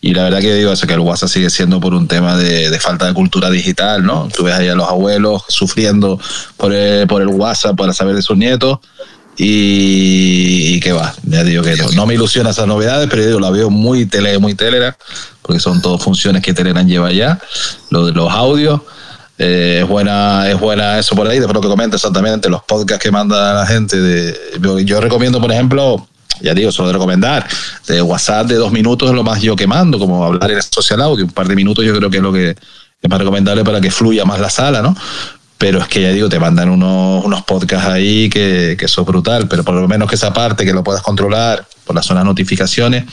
Y 0.00 0.14
la 0.14 0.24
verdad 0.24 0.40
que 0.40 0.54
digo 0.54 0.72
eso, 0.72 0.86
que 0.86 0.94
el 0.94 1.00
WhatsApp 1.00 1.28
sigue 1.28 1.50
siendo 1.50 1.80
por 1.80 1.94
un 1.94 2.06
tema 2.06 2.36
de, 2.36 2.78
falta 2.80 3.06
de 3.06 3.14
cultura 3.14 3.50
digital, 3.50 4.04
¿no? 4.04 4.28
Tú 4.34 4.44
ves 4.44 4.54
ahí 4.54 4.68
a 4.68 4.74
los 4.74 4.88
abuelos 4.88 5.42
sufriendo 5.48 6.20
por 6.56 6.72
el, 6.72 7.06
por 7.06 7.22
el 7.22 7.28
WhatsApp 7.28 7.76
para 7.76 7.92
saber 7.92 8.14
de 8.14 8.22
sus 8.22 8.36
nietos. 8.36 8.78
Y, 9.38 10.76
y 10.76 10.80
que 10.80 10.92
va, 10.92 11.14
ya 11.24 11.44
digo 11.44 11.62
que 11.62 11.76
no, 11.94 12.06
me 12.06 12.14
ilusiona 12.14 12.50
esas 12.50 12.66
novedades, 12.66 13.06
pero 13.10 13.20
yo 13.20 13.28
digo, 13.28 13.40
la 13.40 13.50
veo 13.50 13.68
muy 13.68 14.06
tele, 14.06 14.38
muy 14.38 14.54
Telegram, 14.54 14.94
porque 15.42 15.60
son 15.60 15.82
todas 15.82 16.02
funciones 16.02 16.42
que 16.42 16.54
Telegram 16.54 16.86
lleva 16.86 17.12
ya, 17.12 17.38
lo 17.90 18.06
de 18.06 18.12
los 18.12 18.32
audios. 18.32 18.80
Eh, 19.38 19.80
es 19.82 19.88
buena 19.88 20.48
es 20.48 20.58
buena 20.58 20.98
eso 20.98 21.14
por 21.14 21.28
ahí, 21.28 21.38
después 21.38 21.54
lo 21.54 21.60
que 21.60 21.68
comenta 21.68 21.96
exactamente, 21.96 22.48
los 22.48 22.62
podcasts 22.62 23.02
que 23.02 23.10
manda 23.10 23.52
la 23.52 23.66
gente. 23.66 24.34
Yo 24.84 25.00
recomiendo, 25.02 25.38
por 25.38 25.52
ejemplo, 25.52 26.06
ya 26.40 26.54
digo, 26.54 26.72
solo 26.72 26.88
de 26.88 26.94
recomendar, 26.94 27.46
de 27.86 28.02
WhatsApp 28.02 28.46
de 28.46 28.56
dos 28.56 28.72
minutos 28.72 29.08
es 29.08 29.14
lo 29.14 29.24
más 29.24 29.40
yo 29.40 29.56
que 29.56 29.66
mando, 29.66 29.98
como 29.98 30.24
hablar 30.24 30.50
en 30.50 30.62
social 30.62 31.00
audio, 31.02 31.24
un 31.24 31.30
par 31.30 31.48
de 31.48 31.56
minutos 31.56 31.84
yo 31.84 31.94
creo 31.96 32.10
que 32.10 32.16
es 32.18 32.22
lo 32.22 32.32
que 32.32 32.50
es 32.50 33.10
más 33.10 33.18
recomendable 33.18 33.64
para 33.64 33.80
que 33.80 33.90
fluya 33.90 34.24
más 34.24 34.40
la 34.40 34.50
sala, 34.50 34.82
¿no? 34.82 34.96
Pero 35.58 35.80
es 35.80 35.88
que 35.88 36.02
ya 36.02 36.10
digo, 36.10 36.28
te 36.28 36.38
mandan 36.38 36.68
unos, 36.68 37.24
unos 37.24 37.42
podcasts 37.44 37.88
ahí 37.88 38.28
que, 38.28 38.76
que 38.78 38.84
eso 38.84 39.00
es 39.00 39.06
brutal, 39.06 39.48
pero 39.48 39.64
por 39.64 39.74
lo 39.74 39.88
menos 39.88 40.08
que 40.08 40.16
esa 40.16 40.32
parte 40.32 40.66
que 40.66 40.74
lo 40.74 40.84
puedas 40.84 41.02
controlar 41.02 41.66
por 41.86 41.96
las 41.96 42.04
zonas 42.04 42.24
notificaciones, 42.24 43.04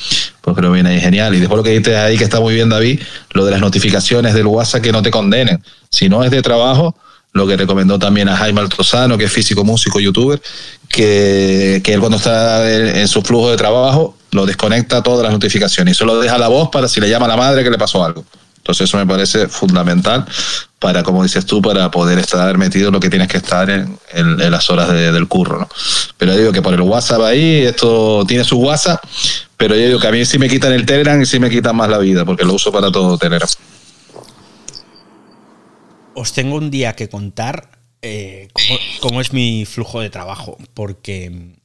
pues 0.42 0.58
creo 0.58 0.72
que 0.72 0.74
viene 0.74 0.90
ahí 0.90 1.00
genial. 1.00 1.34
Y 1.36 1.40
después 1.40 1.58
lo 1.58 1.64
que 1.64 1.78
dices 1.78 1.96
ahí 1.96 2.18
que 2.18 2.26
está 2.26 2.42
muy 2.42 2.54
bien, 2.54 2.68
David, 2.68 3.00
lo 3.32 3.46
de 3.46 3.52
las 3.52 3.62
notificaciones 3.62 4.34
del 4.34 4.48
WhatsApp 4.48 4.82
que 4.82 4.92
no 4.92 5.02
te 5.02 5.10
condenen. 5.10 5.64
Si 5.90 6.10
no 6.10 6.24
es 6.24 6.32
de 6.32 6.42
trabajo, 6.42 6.96
lo 7.34 7.48
que 7.48 7.58
recomendó 7.58 7.98
también 8.00 8.30
a 8.30 8.38
Jaime 8.38 8.62
Altozano, 8.62 9.18
que 9.18 9.26
es 9.26 9.32
físico, 9.32 9.64
músico, 9.64 10.00
youtuber, 10.00 10.42
que, 10.88 11.82
que 11.84 11.94
él 11.94 12.00
cuando 12.00 12.18
está 12.18 12.72
en, 12.72 13.08
su 13.08 13.22
flujo 13.24 13.50
de 13.50 13.58
trabajo 13.58 14.16
lo 14.32 14.46
desconecta 14.46 15.02
todas 15.04 15.24
las 15.24 15.32
notificaciones 15.32 15.96
y 15.96 15.98
solo 15.98 16.20
deja 16.20 16.38
la 16.38 16.48
voz 16.48 16.70
para 16.70 16.88
si 16.88 17.00
le 17.02 17.10
llama 17.10 17.26
a 17.26 17.30
la 17.30 17.38
madre 17.38 17.64
que 17.64 17.70
le 17.72 17.78
pasó 17.78 18.04
algo. 18.04 18.24
Entonces 18.58 18.88
eso 18.88 18.98
me 18.98 19.06
parece 19.06 19.48
fundamental 19.50 20.26
para, 20.80 21.04
como 21.04 21.22
dices 21.24 21.46
tú, 21.46 21.62
para 21.62 21.92
poder 21.92 22.18
estar 22.20 22.58
metido 22.58 22.88
en 22.88 22.94
lo 22.94 23.00
que 23.00 23.10
tienes 23.10 23.28
que 23.28 23.38
estar 23.38 23.70
en, 23.70 23.98
en- 24.14 24.40
en 24.40 24.52
las 24.52 24.70
horas 24.70 24.90
de- 24.94 25.12
del 25.12 25.28
curro. 25.28 25.60
¿no? 25.60 25.70
Pero 26.18 26.36
digo 26.38 26.52
que 26.52 26.62
por 26.62 26.74
el 26.74 26.82
WhatsApp 26.82 27.22
ahí, 27.24 27.64
esto 27.66 28.24
tiene 28.28 28.44
su 28.46 28.58
WhatsApp, 28.60 29.04
pero 29.58 29.76
yo 29.76 29.86
digo 29.88 30.00
que 30.00 30.08
a 30.08 30.12
mí 30.12 30.24
sí 30.24 30.38
me 30.40 30.48
quitan 30.48 30.72
el 30.72 30.86
Telegram 30.86 31.22
y 31.22 31.26
sí 31.26 31.40
me 31.40 31.50
quitan 31.50 31.76
más 31.76 31.90
la 31.90 31.98
vida, 31.98 32.24
porque 32.26 32.46
lo 32.46 32.54
uso 32.54 32.72
para 32.72 32.90
todo 32.92 33.18
Telegram. 33.18 33.50
Os 36.16 36.34
tengo 36.34 36.56
un 36.56 36.70
día 36.70 36.96
que 36.96 37.10
contar 37.10 37.80
eh, 38.02 38.50
cómo, 39.00 39.22
es 39.22 39.34
mi 39.34 39.66
flujo 39.66 40.02
de 40.02 40.10
trabajo, 40.10 40.58
porque 40.74 41.56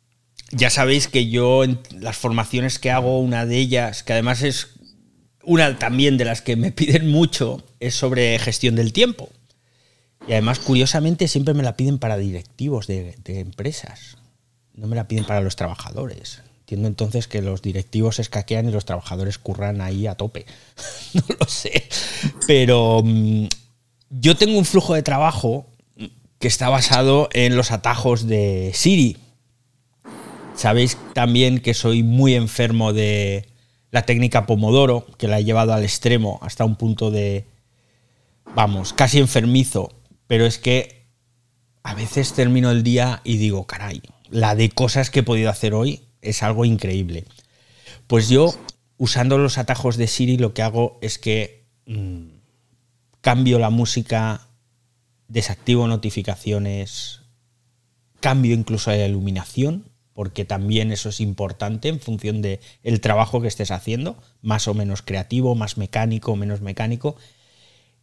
ya 0.51 0.71
sabéis 0.71 1.09
que 1.09 1.29
yo 1.29 1.65
en 1.65 1.81
las 1.91 2.17
formaciones 2.17 2.79
que 2.79 2.91
hago, 2.91 3.19
una 3.19 3.45
de 3.45 3.59
ellas, 3.59 4.03
que 4.03 4.15
además 4.15 4.43
es 4.43 4.69
una 5.43 5.79
también 5.79 6.17
de 6.17 6.25
las 6.25 6.41
que 6.43 6.57
me 6.57 6.73
piden 6.73 7.11
mucho, 7.11 7.65
es 7.81 7.95
sobre 7.95 8.39
gestión 8.39 8.77
del 8.77 8.93
tiempo. 8.93 9.31
Y 10.27 10.33
además, 10.33 10.59
curiosamente, 10.59 11.27
siempre 11.27 11.55
me 11.55 11.63
la 11.63 11.77
piden 11.77 11.99
para 11.99 12.17
directivos 12.17 12.87
de, 12.87 13.17
de 13.25 13.41
empresas. 13.41 14.19
No 14.75 14.87
me 14.87 14.97
la 14.97 15.09
piden 15.09 15.25
para 15.25 15.41
los 15.41 15.57
trabajadores. 15.57 16.43
Entiendo 16.61 16.89
entonces 16.89 17.29
que 17.29 17.41
los 17.41 17.63
directivos 17.63 18.19
escaquean 18.19 18.69
y 18.69 18.73
los 18.73 18.85
trabajadores 18.85 19.39
curran 19.39 19.81
ahí 19.81 20.07
a 20.07 20.17
tope. 20.17 20.45
no 21.15 21.23
lo 21.41 21.47
sé. 21.47 21.89
Pero 22.47 23.01
mm, 23.03 23.47
yo 24.11 24.37
tengo 24.37 24.59
un 24.59 24.64
flujo 24.64 24.94
de 24.94 25.03
trabajo 25.03 25.66
que 26.38 26.49
está 26.49 26.68
basado 26.68 27.29
en 27.33 27.57
los 27.57 27.71
atajos 27.71 28.27
de 28.27 28.71
Siri. 28.75 29.16
Sabéis 30.55 30.97
también 31.12 31.61
que 31.61 31.75
soy 31.75 32.03
muy 32.03 32.35
enfermo 32.35 32.92
de 32.92 33.47
la 33.90 34.03
técnica 34.03 34.47
Pomodoro, 34.47 35.07
que 35.18 35.29
la 35.29 35.38
he 35.38 35.44
llevado 35.44 35.73
al 35.73 35.83
extremo 35.83 36.38
hasta 36.42 36.64
un 36.64 36.77
punto 36.77 37.11
de, 37.11 37.44
vamos, 38.55 38.92
casi 38.92 39.18
enfermizo. 39.18 39.92
Pero 40.27 40.47
es 40.47 40.59
que 40.59 41.07
a 41.83 41.94
veces 41.94 42.33
termino 42.33 42.71
el 42.71 42.83
día 42.83 43.21
y 43.25 43.38
digo, 43.38 43.66
caray, 43.66 44.03
la 44.31 44.55
de 44.55 44.71
cosas 44.71 45.11
que 45.11 45.21
he 45.21 45.25
podido 45.25 45.51
hacer 45.51 45.75
hoy 45.75 46.03
es 46.23 46.42
algo 46.42 46.64
increíble. 46.64 47.25
Pues 48.07 48.29
yo, 48.29 48.55
usando 48.97 49.38
los 49.38 49.59
atajos 49.59 49.97
de 49.97 50.07
Siri, 50.07 50.37
lo 50.38 50.55
que 50.55 50.62
hago 50.62 50.99
es 51.03 51.18
que 51.18 51.64
mm, 51.87 52.38
cambio 53.29 53.59
la 53.59 53.69
música, 53.69 54.49
desactivo 55.29 55.87
notificaciones, 55.87 57.21
cambio 58.21 58.55
incluso 58.55 58.91
la 58.91 59.05
iluminación, 59.05 59.85
porque 60.14 60.47
también 60.47 60.93
eso 60.93 61.11
es 61.11 61.21
importante 61.21 61.91
en 61.91 62.01
función 62.01 62.41
del 62.41 62.61
el 62.83 63.03
trabajo 63.03 63.43
que 63.43 63.49
estés 63.49 63.71
haciendo, 63.71 64.17
más 64.41 64.67
o 64.67 64.73
menos 64.73 65.03
creativo, 65.03 65.55
más 65.55 65.77
mecánico, 65.77 66.37
menos 66.37 66.62
mecánico. 66.62 67.17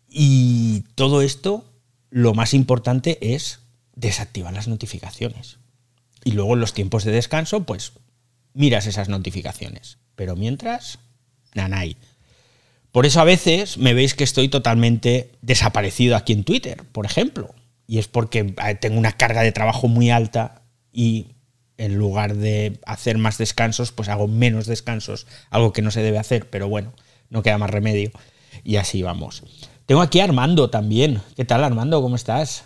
Y 0.08 0.82
todo 0.94 1.24
esto, 1.24 1.66
lo 2.12 2.36
más 2.36 2.54
importante 2.54 3.18
es 3.34 3.62
desactivar 3.96 4.54
las 4.54 4.68
notificaciones. 4.68 5.58
Y 6.24 6.34
luego 6.34 6.54
en 6.54 6.60
los 6.60 6.76
tiempos 6.76 7.04
de 7.04 7.14
descanso, 7.14 7.64
pues 7.64 7.94
miras 8.54 8.86
esas 8.86 9.10
notificaciones. 9.10 9.98
Pero 10.16 10.36
mientras, 10.36 11.00
nanay. 11.56 11.98
Por 12.96 13.06
eso 13.06 13.20
a 13.20 13.26
veces 13.26 13.78
me 13.78 13.94
veis 13.94 14.14
que 14.14 14.24
estoy 14.24 14.48
totalmente 14.48 15.30
desaparecido 15.42 16.16
aquí 16.16 16.32
en 16.32 16.46
Twitter, 16.46 16.86
por 16.94 17.06
ejemplo. 17.06 17.54
Y 17.88 17.98
es 17.98 18.08
porque 18.08 18.56
eh, 18.66 18.76
tengo 18.76 18.98
una 18.98 19.12
carga 19.12 19.42
de 19.42 19.52
trabajo 19.52 19.90
muy 19.90 20.12
alta 20.12 20.62
y 20.94 21.28
en 21.78 21.98
lugar 21.98 22.38
de 22.38 22.80
hacer 22.86 23.18
más 23.18 23.38
descansos, 23.38 23.92
pues 23.92 24.08
hago 24.08 24.30
menos 24.30 24.66
descansos, 24.66 25.28
algo 25.50 25.74
que 25.74 25.82
no 25.82 25.92
se 25.92 26.04
debe 26.04 26.20
hacer, 26.20 26.50
pero 26.50 26.70
bueno, 26.70 26.94
no 27.30 27.44
queda 27.44 27.58
más 27.58 27.70
remedio. 27.70 28.12
Y 28.64 28.78
así 28.78 29.04
vamos. 29.04 29.44
Tengo 29.86 30.02
aquí 30.02 30.22
a 30.22 30.24
Armando 30.24 30.70
también. 30.70 31.22
¿Qué 31.36 31.44
tal 31.44 31.66
Armando? 31.66 32.02
¿Cómo 32.02 32.16
estás? 32.16 32.64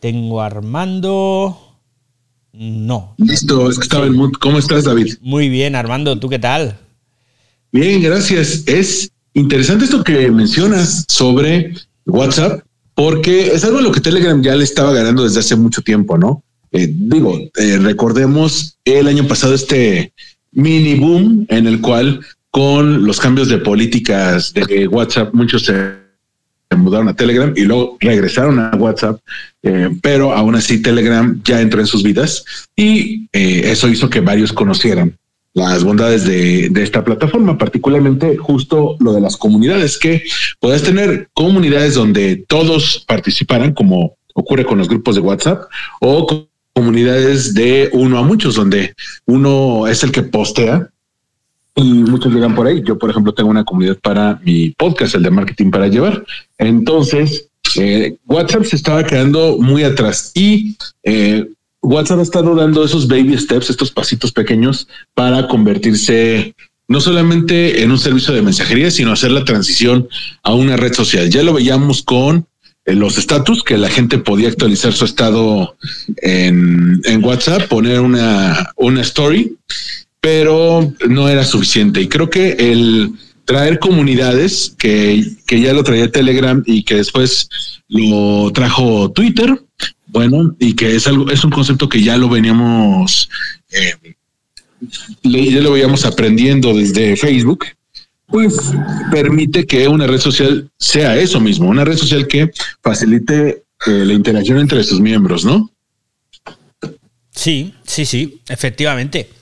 Tengo 0.00 0.42
a 0.42 0.46
Armando. 0.46 1.67
No. 2.58 3.14
Listo, 3.18 3.70
es 3.70 3.78
que 3.78 3.84
estaba 3.84 4.06
en 4.06 4.16
mood. 4.16 4.32
¿Cómo 4.40 4.58
estás, 4.58 4.82
David? 4.82 5.14
Muy 5.20 5.48
bien, 5.48 5.76
Armando. 5.76 6.18
¿Tú 6.18 6.28
qué 6.28 6.40
tal? 6.40 6.76
Bien, 7.70 8.02
gracias. 8.02 8.64
Es 8.66 9.12
interesante 9.32 9.84
esto 9.84 10.02
que 10.02 10.28
mencionas 10.32 11.04
sobre 11.06 11.72
WhatsApp, 12.06 12.62
porque 12.94 13.52
es 13.52 13.62
algo 13.62 13.78
a 13.78 13.82
lo 13.82 13.92
que 13.92 14.00
Telegram 14.00 14.42
ya 14.42 14.56
le 14.56 14.64
estaba 14.64 14.92
ganando 14.92 15.22
desde 15.22 15.38
hace 15.38 15.54
mucho 15.54 15.82
tiempo, 15.82 16.18
¿no? 16.18 16.42
Eh, 16.72 16.92
digo, 16.92 17.38
eh, 17.56 17.78
recordemos 17.78 18.76
el 18.84 19.06
año 19.06 19.28
pasado 19.28 19.54
este 19.54 20.12
mini 20.50 20.96
boom 20.96 21.46
en 21.50 21.68
el 21.68 21.80
cual 21.80 22.20
con 22.50 23.06
los 23.06 23.20
cambios 23.20 23.48
de 23.48 23.58
políticas 23.58 24.52
de 24.52 24.88
WhatsApp 24.88 25.32
muchos 25.32 25.64
se 25.64 25.74
se 25.74 25.97
mudaron 26.78 27.08
a 27.08 27.14
Telegram 27.14 27.52
y 27.56 27.62
luego 27.62 27.96
regresaron 28.00 28.58
a 28.58 28.70
WhatsApp, 28.76 29.20
eh, 29.62 29.90
pero 30.02 30.32
aún 30.32 30.54
así 30.54 30.80
Telegram 30.80 31.40
ya 31.44 31.60
entró 31.60 31.80
en 31.80 31.86
sus 31.86 32.02
vidas 32.02 32.44
y 32.76 33.28
eh, 33.32 33.62
eso 33.64 33.88
hizo 33.88 34.08
que 34.08 34.20
varios 34.20 34.52
conocieran 34.52 35.16
las 35.54 35.82
bondades 35.82 36.24
de, 36.24 36.68
de, 36.70 36.82
esta 36.82 37.04
plataforma, 37.04 37.58
particularmente 37.58 38.36
justo 38.36 38.96
lo 39.00 39.12
de 39.12 39.20
las 39.20 39.36
comunidades, 39.36 39.98
que 39.98 40.22
puedes 40.60 40.82
tener 40.82 41.28
comunidades 41.34 41.94
donde 41.94 42.44
todos 42.46 43.04
participaran, 43.08 43.74
como 43.74 44.16
ocurre 44.34 44.64
con 44.64 44.78
los 44.78 44.88
grupos 44.88 45.16
de 45.16 45.20
WhatsApp, 45.20 45.64
o 46.00 46.48
comunidades 46.72 47.54
de 47.54 47.90
uno 47.92 48.18
a 48.18 48.22
muchos, 48.22 48.54
donde 48.54 48.94
uno 49.26 49.88
es 49.88 50.04
el 50.04 50.12
que 50.12 50.22
postea 50.22 50.90
y 51.74 51.82
muchos 51.82 52.32
llegan 52.32 52.54
por 52.54 52.66
ahí. 52.66 52.82
Yo, 52.84 52.98
por 52.98 53.10
ejemplo, 53.10 53.32
tengo 53.32 53.50
una 53.50 53.64
comunidad 53.64 53.98
para 53.98 54.40
mi 54.44 54.70
podcast, 54.70 55.14
el 55.14 55.22
de 55.22 55.30
marketing 55.30 55.70
para 55.70 55.88
llevar. 55.88 56.24
Entonces, 56.58 57.48
eh, 57.76 58.16
WhatsApp 58.26 58.64
se 58.64 58.76
estaba 58.76 59.04
quedando 59.04 59.58
muy 59.58 59.84
atrás 59.84 60.32
y 60.34 60.76
eh, 61.04 61.46
WhatsApp 61.82 62.20
ha 62.20 62.22
estado 62.22 62.54
dando 62.54 62.84
esos 62.84 63.06
baby 63.06 63.36
steps, 63.38 63.70
estos 63.70 63.90
pasitos 63.90 64.32
pequeños 64.32 64.88
para 65.14 65.46
convertirse 65.48 66.54
no 66.88 67.00
solamente 67.00 67.82
en 67.82 67.90
un 67.90 67.98
servicio 67.98 68.32
de 68.32 68.42
mensajería, 68.42 68.90
sino 68.90 69.12
hacer 69.12 69.30
la 69.30 69.44
transición 69.44 70.08
a 70.42 70.54
una 70.54 70.76
red 70.76 70.94
social. 70.94 71.28
Ya 71.28 71.42
lo 71.42 71.52
veíamos 71.52 72.02
con 72.02 72.46
eh, 72.86 72.94
los 72.94 73.18
estatus, 73.18 73.62
que 73.62 73.76
la 73.76 73.90
gente 73.90 74.18
podía 74.18 74.48
actualizar 74.48 74.94
su 74.94 75.04
estado 75.04 75.76
en, 76.22 77.00
en 77.04 77.24
WhatsApp, 77.24 77.68
poner 77.68 78.00
una, 78.00 78.72
una 78.76 79.02
story 79.02 79.54
pero 80.28 80.92
no 81.08 81.26
era 81.26 81.42
suficiente. 81.42 82.02
Y 82.02 82.08
creo 82.08 82.28
que 82.28 82.50
el 82.58 83.14
traer 83.46 83.78
comunidades, 83.78 84.74
que, 84.76 85.24
que 85.46 85.62
ya 85.62 85.72
lo 85.72 85.82
traía 85.82 86.12
Telegram 86.12 86.62
y 86.66 86.82
que 86.82 86.96
después 86.96 87.48
lo 87.88 88.52
trajo 88.52 89.10
Twitter, 89.10 89.58
bueno, 90.08 90.54
y 90.58 90.74
que 90.74 90.94
es 90.94 91.06
algo, 91.06 91.30
es 91.30 91.42
un 91.44 91.50
concepto 91.50 91.88
que 91.88 92.02
ya 92.02 92.18
lo 92.18 92.28
veníamos, 92.28 93.30
eh, 93.70 93.94
ya 95.22 95.60
lo 95.62 95.72
veíamos 95.72 96.04
aprendiendo 96.04 96.74
desde 96.74 97.16
Facebook, 97.16 97.64
pues 98.26 98.54
permite 99.10 99.64
que 99.64 99.88
una 99.88 100.06
red 100.06 100.20
social 100.20 100.70
sea 100.76 101.16
eso 101.16 101.40
mismo, 101.40 101.70
una 101.70 101.86
red 101.86 101.96
social 101.96 102.26
que 102.26 102.50
facilite 102.82 103.62
eh, 103.86 104.04
la 104.04 104.12
interacción 104.12 104.58
entre 104.58 104.84
sus 104.84 105.00
miembros, 105.00 105.46
¿no? 105.46 105.70
Sí, 107.30 107.72
sí, 107.86 108.04
sí, 108.04 108.42
efectivamente 108.46 109.37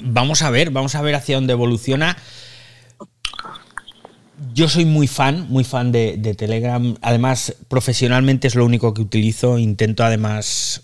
vamos 0.00 0.42
a 0.42 0.50
ver, 0.50 0.70
vamos 0.70 0.94
a 0.94 1.02
ver 1.02 1.14
hacia 1.14 1.36
dónde 1.36 1.52
evoluciona. 1.52 2.16
Yo 4.52 4.68
soy 4.68 4.84
muy 4.84 5.06
fan, 5.06 5.46
muy 5.48 5.64
fan 5.64 5.92
de, 5.92 6.16
de, 6.18 6.34
Telegram. 6.34 6.96
Además, 7.02 7.56
profesionalmente 7.68 8.48
es 8.48 8.54
lo 8.54 8.64
único 8.64 8.94
que 8.94 9.02
utilizo. 9.02 9.58
Intento 9.58 10.04
además, 10.04 10.82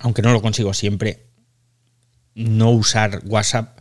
aunque 0.00 0.22
no 0.22 0.32
lo 0.32 0.42
consigo 0.42 0.74
siempre, 0.74 1.24
no 2.34 2.70
usar 2.70 3.22
WhatsApp. 3.26 3.78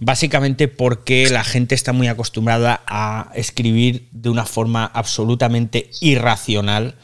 Básicamente 0.00 0.68
porque 0.68 1.28
la 1.30 1.42
gente 1.42 1.74
está 1.74 1.92
muy 1.92 2.06
acostumbrada 2.06 2.82
a 2.86 3.30
escribir 3.34 4.08
de 4.12 4.30
una 4.30 4.46
forma 4.46 4.84
absolutamente 4.84 5.90
irracional 6.00 6.94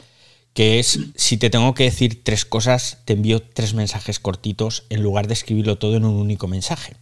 que 0.55 0.79
es, 0.79 0.99
si 1.15 1.35
te 1.35 1.49
tengo 1.49 1.73
que 1.73 1.83
decir 1.83 2.23
tres 2.23 2.45
cosas, 2.45 2.99
te 3.03 3.11
envío 3.13 3.41
tres 3.41 3.73
mensajes 3.73 4.19
cortitos 4.19 4.85
en 4.89 5.03
lugar 5.03 5.27
de 5.27 5.33
escribirlo 5.33 5.77
todo 5.77 5.97
en 5.97 6.05
un 6.05 6.15
único 6.15 6.47
mensaje. 6.47 6.95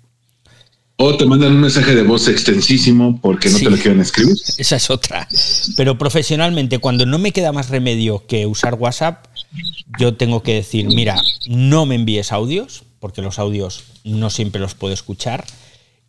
O 0.95 1.15
te 1.17 1.27
mandan 1.27 1.53
un 1.53 1.61
mensaje 1.61 1.93
de 1.93 2.01
voz 2.01 2.27
extensísimo 2.27 3.19
porque 3.21 3.49
no 3.49 3.57
sí, 3.59 3.65
te 3.65 3.69
lo 3.69 3.77
quieren 3.77 4.01
escribir. 4.01 4.35
Esa 4.57 4.75
es 4.75 4.89
otra. 4.89 5.27
Pero 5.77 5.99
profesionalmente, 5.99 6.79
cuando 6.79 7.05
no 7.05 7.19
me 7.19 7.31
queda 7.31 7.51
más 7.51 7.69
remedio 7.69 8.25
que 8.25 8.47
usar 8.47 8.73
WhatsApp, 8.73 9.27
yo 9.99 10.15
tengo 10.15 10.41
que 10.41 10.55
decir, 10.55 10.87
mira, 10.87 11.21
no 11.47 11.85
me 11.85 11.93
envíes 11.93 12.31
audios, 12.31 12.83
porque 12.99 13.21
los 13.21 13.37
audios 13.37 13.83
no 14.03 14.31
siempre 14.31 14.61
los 14.61 14.73
puedo 14.73 14.95
escuchar, 14.95 15.45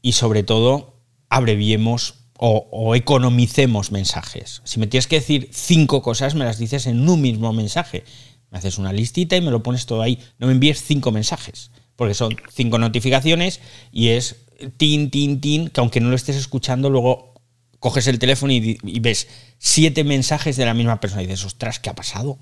y 0.00 0.12
sobre 0.12 0.44
todo, 0.44 0.94
abreviemos 1.28 2.23
o, 2.38 2.94
economicemos 2.94 3.92
mensajes. 3.92 4.60
Si 4.64 4.80
me 4.80 4.86
tienes 4.86 5.06
que 5.06 5.16
decir 5.16 5.48
cinco 5.52 6.02
cosas, 6.02 6.34
me 6.34 6.44
las 6.44 6.58
dices 6.58 6.86
en 6.86 7.08
un 7.08 7.20
mismo 7.20 7.52
mensaje. 7.52 8.04
Me 8.50 8.58
haces 8.58 8.78
una 8.78 8.92
listita 8.92 9.36
y 9.36 9.40
me 9.40 9.50
lo 9.50 9.62
pones 9.62 9.86
todo 9.86 10.02
ahí. 10.02 10.18
No 10.38 10.46
me 10.46 10.52
envíes 10.52 10.82
cinco 10.82 11.12
mensajes, 11.12 11.70
porque 11.96 12.14
son 12.14 12.36
cinco 12.52 12.78
notificaciones 12.78 13.60
y 13.92 14.08
es 14.08 14.36
tin, 14.76 15.10
tin, 15.10 15.40
tin, 15.40 15.68
que 15.68 15.80
aunque 15.80 16.00
no 16.00 16.10
lo 16.10 16.16
estés 16.16 16.36
escuchando, 16.36 16.90
luego 16.90 17.34
coges 17.78 18.06
el 18.06 18.18
teléfono 18.18 18.52
y, 18.52 18.78
y 18.82 19.00
ves 19.00 19.28
siete 19.58 20.04
mensajes 20.04 20.56
de 20.56 20.64
la 20.64 20.74
misma 20.74 21.00
persona 21.00 21.22
y 21.22 21.26
dices, 21.26 21.44
ostras, 21.44 21.78
¿qué 21.78 21.90
ha 21.90 21.94
pasado? 21.94 22.38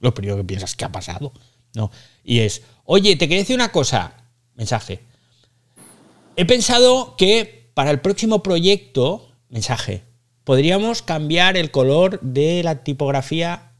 Lo 0.00 0.14
primero 0.14 0.36
que 0.36 0.44
piensas, 0.44 0.76
¿qué 0.76 0.84
ha 0.84 0.92
pasado? 0.92 1.32
No. 1.74 1.90
Y 2.22 2.40
es, 2.40 2.62
oye, 2.84 3.16
te 3.16 3.26
quería 3.26 3.42
decir 3.42 3.56
una 3.56 3.72
cosa. 3.72 4.14
Mensaje. 4.54 5.00
He 6.36 6.44
pensado 6.44 7.16
que 7.16 7.63
para 7.74 7.90
el 7.90 8.00
próximo 8.00 8.42
proyecto, 8.42 9.28
mensaje, 9.48 10.04
podríamos 10.44 11.02
cambiar 11.02 11.56
el 11.56 11.70
color 11.70 12.20
de 12.20 12.62
la 12.62 12.84
tipografía, 12.84 13.72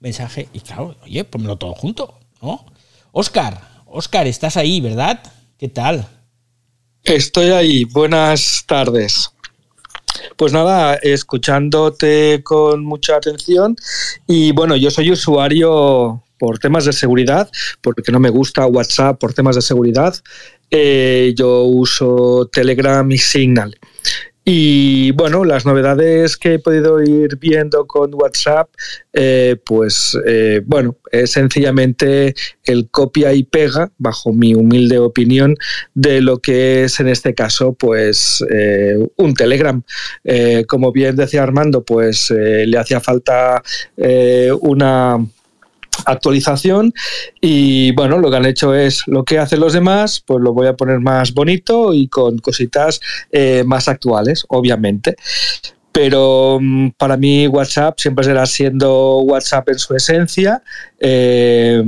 mensaje, 0.00 0.48
y 0.52 0.60
claro, 0.60 0.96
oye, 1.04 1.24
ponmelo 1.24 1.56
todo 1.56 1.74
junto, 1.74 2.18
¿no? 2.42 2.66
Oscar, 3.12 3.60
Oscar, 3.86 4.26
estás 4.26 4.56
ahí, 4.56 4.80
¿verdad? 4.80 5.22
¿Qué 5.56 5.68
tal? 5.68 6.08
Estoy 7.04 7.50
ahí, 7.50 7.84
buenas 7.84 8.64
tardes. 8.66 9.30
Pues 10.36 10.52
nada, 10.52 10.94
escuchándote 10.96 12.42
con 12.42 12.84
mucha 12.84 13.16
atención 13.16 13.76
y 14.26 14.50
bueno, 14.50 14.74
yo 14.74 14.90
soy 14.90 15.12
usuario 15.12 16.23
por 16.38 16.58
temas 16.58 16.84
de 16.84 16.92
seguridad, 16.92 17.50
porque 17.80 18.12
no 18.12 18.20
me 18.20 18.30
gusta 18.30 18.66
WhatsApp 18.66 19.18
por 19.18 19.34
temas 19.34 19.56
de 19.56 19.62
seguridad, 19.62 20.14
eh, 20.70 21.32
yo 21.36 21.62
uso 21.64 22.48
Telegram 22.52 23.08
y 23.10 23.18
Signal. 23.18 23.78
Y 24.46 25.12
bueno, 25.12 25.42
las 25.44 25.64
novedades 25.64 26.36
que 26.36 26.54
he 26.54 26.58
podido 26.58 27.02
ir 27.02 27.38
viendo 27.38 27.86
con 27.86 28.12
WhatsApp, 28.12 28.68
eh, 29.14 29.56
pues 29.64 30.18
eh, 30.26 30.60
bueno, 30.66 30.96
es 31.10 31.30
sencillamente 31.30 32.34
el 32.64 32.90
copia 32.90 33.32
y 33.32 33.44
pega, 33.44 33.90
bajo 33.96 34.34
mi 34.34 34.54
humilde 34.54 34.98
opinión, 34.98 35.56
de 35.94 36.20
lo 36.20 36.38
que 36.38 36.84
es 36.84 37.00
en 37.00 37.08
este 37.08 37.34
caso, 37.34 37.72
pues 37.72 38.44
un 39.16 39.32
Telegram. 39.34 39.82
Como 40.68 40.92
bien 40.92 41.16
decía 41.16 41.42
Armando, 41.42 41.82
pues 41.82 42.30
le 42.30 42.76
hacía 42.76 43.00
falta 43.00 43.62
una 44.60 45.24
actualización 46.06 46.92
y 47.40 47.92
bueno, 47.92 48.18
lo 48.18 48.30
que 48.30 48.36
han 48.36 48.46
hecho 48.46 48.74
es 48.74 49.02
lo 49.06 49.24
que 49.24 49.38
hacen 49.38 49.60
los 49.60 49.72
demás, 49.72 50.22
pues 50.24 50.40
lo 50.42 50.52
voy 50.52 50.66
a 50.66 50.76
poner 50.76 51.00
más 51.00 51.34
bonito 51.34 51.94
y 51.94 52.08
con 52.08 52.38
cositas 52.38 53.00
eh, 53.32 53.64
más 53.66 53.88
actuales, 53.88 54.44
obviamente. 54.48 55.16
Pero 55.94 56.58
mm, 56.60 56.88
para 56.98 57.16
mí 57.16 57.46
WhatsApp 57.46 58.00
siempre 58.00 58.24
será 58.24 58.46
siendo 58.46 59.18
WhatsApp 59.20 59.68
en 59.68 59.78
su 59.78 59.94
esencia 59.94 60.60
eh, 60.98 61.80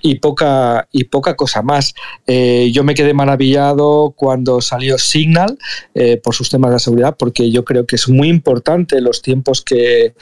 y, 0.00 0.14
poca, 0.14 0.88
y 0.90 1.04
poca 1.04 1.36
cosa 1.36 1.60
más. 1.60 1.92
Eh, 2.26 2.70
yo 2.72 2.84
me 2.84 2.94
quedé 2.94 3.12
maravillado 3.12 4.14
cuando 4.16 4.62
salió 4.62 4.96
Signal 4.96 5.58
eh, 5.94 6.16
por 6.16 6.34
sus 6.34 6.48
temas 6.48 6.72
de 6.72 6.78
seguridad, 6.78 7.16
porque 7.18 7.50
yo 7.50 7.62
creo 7.62 7.84
que 7.84 7.96
es 7.96 8.08
muy 8.08 8.28
importante 8.28 8.98
los 9.02 9.20
tiempos 9.20 9.60
que, 9.60 10.14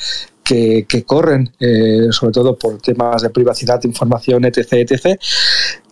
que, 0.49 0.87
que 0.89 1.03
corren, 1.05 1.53
eh, 1.61 2.07
sobre 2.11 2.33
todo 2.33 2.57
por 2.57 2.81
temas 2.81 3.21
de 3.21 3.29
privacidad, 3.29 3.79
información, 3.85 4.47
etc., 4.47 4.73
etc., 4.73 5.21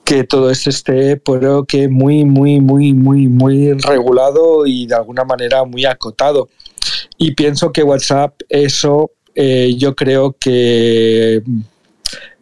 que 0.03 0.25
todo 0.25 0.51
esto 0.51 0.71
esté, 0.71 1.17
pero 1.17 1.65
que 1.65 1.89
muy, 1.89 2.25
muy, 2.25 2.61
muy, 2.61 2.95
muy, 2.95 3.29
muy 3.29 3.73
regulado 3.75 4.65
y 4.65 4.87
de 4.87 4.95
alguna 4.95 5.25
manera 5.25 5.65
muy 5.65 5.85
acotado. 5.85 6.49
Y 7.19 7.35
pienso 7.35 7.71
que 7.73 7.83
WhatsApp, 7.83 8.41
eso 8.49 9.11
eh, 9.35 9.75
yo 9.77 9.95
creo 9.95 10.35
que 10.39 11.43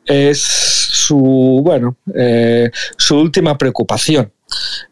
es 0.05 0.39
su, 0.41 1.61
bueno, 1.65 1.97
eh, 2.15 2.71
su 2.97 3.17
última 3.17 3.59
preocupación. 3.59 4.31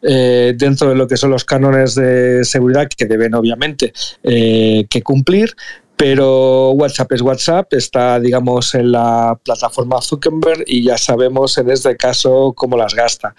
eh, 0.01 0.53
dentro 0.57 0.89
de 0.89 0.95
lo 0.95 1.07
que 1.07 1.15
son 1.15 1.29
los 1.29 1.45
cánones 1.45 1.95
de 1.95 2.43
seguridad 2.43 2.89
que 2.89 3.05
deben 3.05 3.33
obviamente 3.33 3.93
eh, 4.23 4.85
que 4.89 5.01
cumplir, 5.01 5.55
pero 6.03 6.71
WhatsApp 6.71 7.13
es 7.13 7.21
WhatsApp, 7.21 7.71
está, 7.75 8.19
digamos, 8.19 8.75
en 8.75 8.91
la 8.91 9.39
plataforma 9.41 10.01
Zuckerberg 10.01 10.65
y 10.67 10.83
ya 10.83 10.97
sabemos 10.97 11.57
en 11.57 11.69
este 11.69 11.95
caso 11.95 12.51
cómo 12.57 12.75
las 12.75 12.93
gasta. 12.93 13.33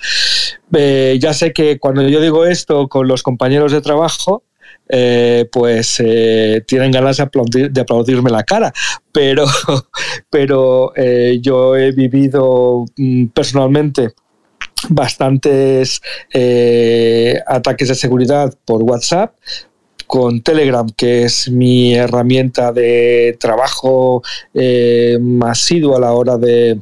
Eh, 0.75 1.19
ya 1.21 1.35
sé 1.35 1.53
que 1.53 1.79
cuando 1.79 2.01
yo 2.09 2.23
digo 2.23 2.47
esto 2.47 2.89
con 2.89 3.07
los 3.07 3.23
compañeros 3.23 3.71
de 3.71 3.83
trabajo, 3.83 4.45
eh, 4.89 5.47
pues 5.53 6.01
eh, 6.03 6.65
tienen 6.67 6.91
ganas 6.91 7.19
de, 7.19 7.25
aplaudir- 7.25 7.71
de 7.71 7.81
aplaudirme 7.83 8.31
la 8.31 8.45
cara, 8.45 8.73
pero, 9.13 9.45
pero 10.31 10.95
yo 11.43 11.77
he 11.77 11.93
vivido 11.93 12.87
mm, 12.97 13.27
personalmente 13.27 14.15
bastantes 14.89 16.01
ataques 17.47 17.89
de 17.89 17.95
seguridad 17.95 18.55
por 18.65 18.83
WhatsApp 18.83 19.35
con 20.07 20.43
Telegram, 20.43 20.89
que 20.97 21.25
es 21.25 21.51
mi 21.51 21.95
herramienta 21.95 22.73
de 22.73 23.37
trabajo 23.39 24.23
eh, 24.53 25.19
masivo 25.21 25.97
a 25.97 26.01
la 26.01 26.13
hora 26.13 26.37
de 26.37 26.79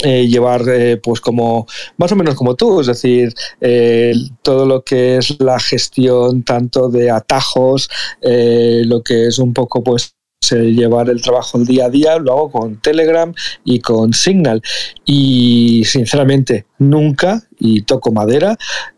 eh, 0.00 0.28
llevar, 0.28 0.62
eh, 0.68 0.96
pues 0.98 1.20
como 1.20 1.66
más 1.96 2.12
o 2.12 2.16
menos 2.16 2.34
como 2.36 2.54
tú, 2.54 2.80
es 2.80 2.86
decir, 2.86 3.34
eh, 3.60 4.12
todo 4.42 4.64
lo 4.64 4.82
que 4.84 5.16
es 5.16 5.40
la 5.40 5.58
gestión 5.58 6.44
tanto 6.44 6.88
de 6.88 7.10
atajos, 7.10 7.90
eh, 8.20 8.82
lo 8.84 9.02
que 9.02 9.26
es 9.26 9.38
un 9.38 9.52
poco 9.52 9.82
pues 9.82 10.14
llevar 10.42 11.10
el 11.10 11.20
trabajo 11.20 11.58
el 11.58 11.66
día 11.66 11.86
a 11.86 11.90
día, 11.90 12.18
lo 12.18 12.32
hago 12.32 12.50
con 12.50 12.76
Telegram 12.80 13.32
y 13.64 13.80
con 13.80 14.12
Signal. 14.12 14.62
Y 15.04 15.82
sinceramente, 15.84 16.66
nunca, 16.78 17.42
y 17.58 17.82
toco 17.82 18.12
madera, 18.12 18.56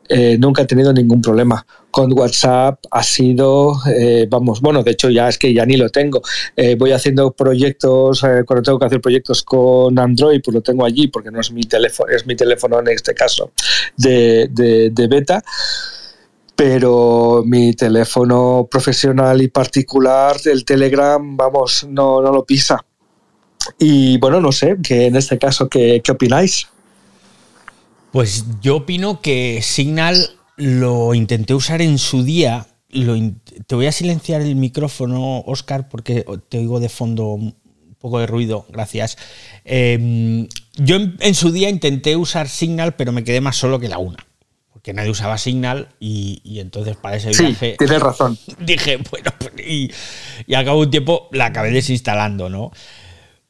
eh, 0.09 0.37
nunca 0.39 0.63
he 0.63 0.67
tenido 0.67 0.93
ningún 0.93 1.21
problema. 1.23 1.65
Con 1.91 2.13
WhatsApp 2.17 2.79
ha 2.93 3.03
sido, 3.03 3.75
eh, 3.93 4.27
vamos, 4.31 4.61
bueno, 4.61 4.83
de 4.85 4.93
hecho 4.93 5.11
ya 5.11 5.29
es 5.29 5.39
que 5.39 5.53
ya 5.53 5.67
ni 5.67 5.77
lo 5.77 5.89
tengo. 5.89 6.23
Eh, 6.55 6.77
voy 6.77 6.93
haciendo 6.93 7.33
proyectos, 7.33 8.23
eh, 8.23 8.43
cuando 8.47 8.63
tengo 8.63 8.79
que 8.79 8.87
hacer 8.87 9.01
proyectos 9.01 9.43
con 9.43 9.99
Android, 9.99 10.41
pues 10.45 10.55
lo 10.55 10.61
tengo 10.61 10.85
allí 10.85 11.09
porque 11.09 11.31
no 11.33 11.41
es 11.41 11.51
mi 11.51 11.63
teléfono, 11.63 12.13
es 12.13 12.27
mi 12.27 12.37
teléfono 12.37 12.79
en 12.79 12.89
este 12.89 13.15
caso 13.15 13.51
de, 13.97 14.49
de- 14.53 14.91
de 14.91 15.09
beta. 15.09 15.43
Pero 16.61 17.43
mi 17.47 17.73
teléfono 17.73 18.69
profesional 18.71 19.41
y 19.41 19.49
particular, 19.49 20.37
el 20.45 20.67
Telegram, 20.67 21.35
vamos, 21.35 21.87
no, 21.89 22.21
no 22.21 22.31
lo 22.31 22.45
pisa. 22.45 22.85
Y 23.79 24.19
bueno, 24.19 24.43
no 24.43 24.53
sé, 24.53 24.77
que 24.83 25.07
en 25.07 25.17
este 25.17 25.39
caso, 25.39 25.71
¿qué, 25.71 26.03
opináis? 26.11 26.69
Pues 28.13 28.45
yo 28.61 28.77
opino 28.77 29.23
que 29.23 29.61
Signal 29.63 30.33
lo 30.59 31.15
intenté 31.15 31.55
usar 31.55 31.81
en 31.81 31.97
su 31.97 32.25
día. 32.25 32.67
Te 33.67 33.75
voy 33.75 33.87
a 33.87 33.93
silenciar 33.93 34.43
el 34.43 34.55
micrófono, 34.55 35.41
Oscar, 35.47 35.89
porque 35.89 36.27
te 36.51 36.59
oigo 36.59 36.79
de 36.79 36.91
fondo 36.91 37.29
un 37.29 37.57
poco 37.99 38.19
de 38.19 38.27
ruido. 38.27 38.67
Gracias. 38.69 39.17
Eh, 39.65 40.47
yo 40.77 40.99
en 41.21 41.35
su 41.35 41.53
día 41.53 41.71
intenté 41.71 42.17
usar 42.17 42.51
Signal, 42.51 42.97
pero 42.97 43.13
me 43.13 43.25
quedé 43.25 43.41
más 43.41 43.57
solo 43.57 43.81
que 43.81 43.89
la 43.89 43.97
una. 43.97 44.27
Porque 44.81 44.95
nadie 44.95 45.11
usaba 45.11 45.37
Signal 45.37 45.89
y, 46.01 46.41
y 46.43 46.61
entonces 46.61 46.97
para 46.97 47.17
ese 47.17 47.35
Sí, 47.35 47.45
viaje 47.45 47.77
tienes 47.79 48.01
razón. 48.01 48.39
dije, 48.61 48.97
bueno, 49.11 49.31
pues, 49.39 49.53
y, 49.59 49.91
y 50.47 50.55
al 50.55 50.65
cabo 50.65 50.79
de 50.81 50.85
un 50.87 50.91
tiempo 50.91 51.29
la 51.33 51.45
acabé 51.45 51.71
desinstalando, 51.71 52.49
¿no? 52.49 52.73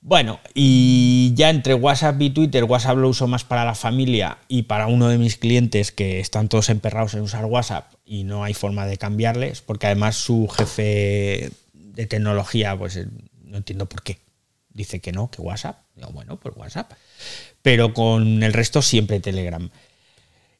Bueno, 0.00 0.40
y 0.54 1.30
ya 1.36 1.50
entre 1.50 1.74
WhatsApp 1.74 2.20
y 2.20 2.30
Twitter, 2.30 2.64
WhatsApp 2.64 2.96
lo 2.96 3.08
uso 3.08 3.28
más 3.28 3.44
para 3.44 3.64
la 3.64 3.76
familia 3.76 4.38
y 4.48 4.62
para 4.62 4.88
uno 4.88 5.08
de 5.08 5.18
mis 5.18 5.36
clientes 5.36 5.92
que 5.92 6.18
están 6.18 6.48
todos 6.48 6.68
emperrados 6.68 7.14
en 7.14 7.20
usar 7.20 7.44
WhatsApp 7.44 7.92
y 8.04 8.24
no 8.24 8.42
hay 8.42 8.54
forma 8.54 8.86
de 8.86 8.96
cambiarles, 8.96 9.60
porque 9.60 9.86
además 9.86 10.16
su 10.16 10.48
jefe 10.48 11.52
de 11.74 12.06
tecnología, 12.06 12.76
pues 12.76 12.96
eh, 12.96 13.06
no 13.44 13.58
entiendo 13.58 13.86
por 13.86 14.02
qué. 14.02 14.18
Dice 14.70 14.98
que 14.98 15.12
no, 15.12 15.30
que 15.30 15.42
WhatsApp. 15.42 15.78
Digo, 15.94 16.10
bueno, 16.10 16.40
pues 16.40 16.56
WhatsApp. 16.56 16.90
Pero 17.62 17.94
con 17.94 18.42
el 18.42 18.52
resto 18.52 18.82
siempre 18.82 19.20
Telegram. 19.20 19.70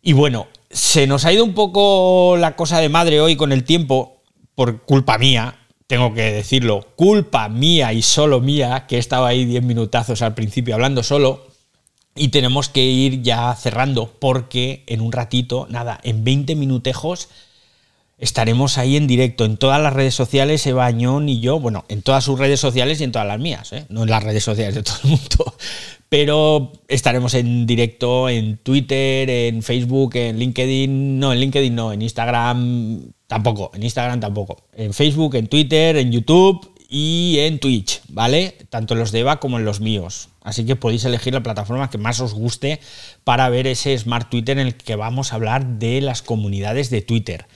Y 0.02 0.12
bueno, 0.14 0.48
se 0.70 1.06
nos 1.06 1.24
ha 1.24 1.32
ido 1.32 1.44
un 1.44 1.54
poco 1.54 2.36
la 2.38 2.56
cosa 2.56 2.78
de 2.78 2.88
madre 2.88 3.20
hoy 3.20 3.36
con 3.36 3.52
el 3.52 3.64
tiempo, 3.64 4.22
por 4.54 4.82
culpa 4.82 5.18
mía, 5.18 5.56
tengo 5.86 6.14
que 6.14 6.32
decirlo, 6.32 6.86
culpa 6.96 7.48
mía 7.48 7.92
y 7.92 8.02
solo 8.02 8.40
mía, 8.40 8.86
que 8.86 8.96
he 8.96 8.98
estado 8.98 9.26
ahí 9.26 9.44
10 9.44 9.62
minutazos 9.64 10.22
al 10.22 10.34
principio 10.34 10.74
hablando 10.74 11.02
solo, 11.02 11.48
y 12.14 12.28
tenemos 12.28 12.68
que 12.68 12.84
ir 12.84 13.22
ya 13.22 13.54
cerrando, 13.54 14.14
porque 14.18 14.84
en 14.86 15.00
un 15.00 15.12
ratito, 15.12 15.66
nada, 15.68 16.00
en 16.02 16.24
20 16.24 16.54
minutejos 16.54 17.28
estaremos 18.18 18.78
ahí 18.78 18.96
en 18.96 19.06
directo 19.06 19.44
en 19.44 19.56
todas 19.56 19.80
las 19.80 19.92
redes 19.92 20.14
sociales, 20.14 20.66
Eva 20.66 20.86
Añón 20.86 21.28
y 21.28 21.40
yo, 21.40 21.58
bueno, 21.58 21.84
en 21.88 22.02
todas 22.02 22.22
sus 22.22 22.38
redes 22.38 22.60
sociales 22.60 23.00
y 23.00 23.04
en 23.04 23.12
todas 23.12 23.26
las 23.26 23.40
mías, 23.40 23.72
¿eh? 23.72 23.86
no 23.88 24.02
en 24.02 24.10
las 24.10 24.22
redes 24.22 24.44
sociales 24.44 24.74
de 24.74 24.82
todo 24.82 24.96
el 25.02 25.10
mundo, 25.10 25.54
pero 26.11 26.73
estaremos 26.88 27.35
en 27.35 27.66
directo 27.66 28.29
en 28.29 28.59
Twitter, 28.59 29.31
en 29.31 29.62
Facebook, 29.62 30.16
en 30.16 30.38
LinkedIn, 30.40 31.20
no, 31.20 31.33
en 31.33 31.38
LinkedIn 31.38 31.75
no, 31.75 31.92
en 31.92 32.03
Instagram 32.03 33.12
tampoco, 33.29 33.70
en 33.75 33.85
Instagram 33.85 34.18
tampoco, 34.18 34.64
en 34.75 34.92
Facebook, 34.92 35.37
en 35.37 35.46
Twitter, 35.46 35.96
en 35.96 36.11
YouTube 36.11 36.68
y 36.88 37.37
en 37.38 37.61
Twitch, 37.61 38.03
¿vale? 38.09 38.57
Tanto 38.70 38.94
en 38.94 39.01
los 39.01 39.12
de 39.12 39.20
Eva 39.20 39.38
como 39.38 39.59
en 39.59 39.64
los 39.64 39.79
míos. 39.79 40.31
Así 40.42 40.66
que 40.66 40.75
podéis 40.75 41.05
elegir 41.05 41.33
la 41.33 41.44
plataforma 41.44 41.90
que 41.90 41.99
más 41.99 42.18
os 42.18 42.35
guste 42.35 42.81
para 43.23 43.49
ver 43.49 43.68
ese 43.68 43.96
Smart 43.96 44.29
Twitter 44.29 44.59
en 44.59 44.66
el 44.66 44.75
que 44.75 44.96
vamos 44.96 45.33
a 45.33 45.37
hablar 45.37 45.79
de 45.79 46.01
las 46.01 46.23
comunidades 46.23 46.90
de 46.90 47.03
Twitter. 47.03 47.46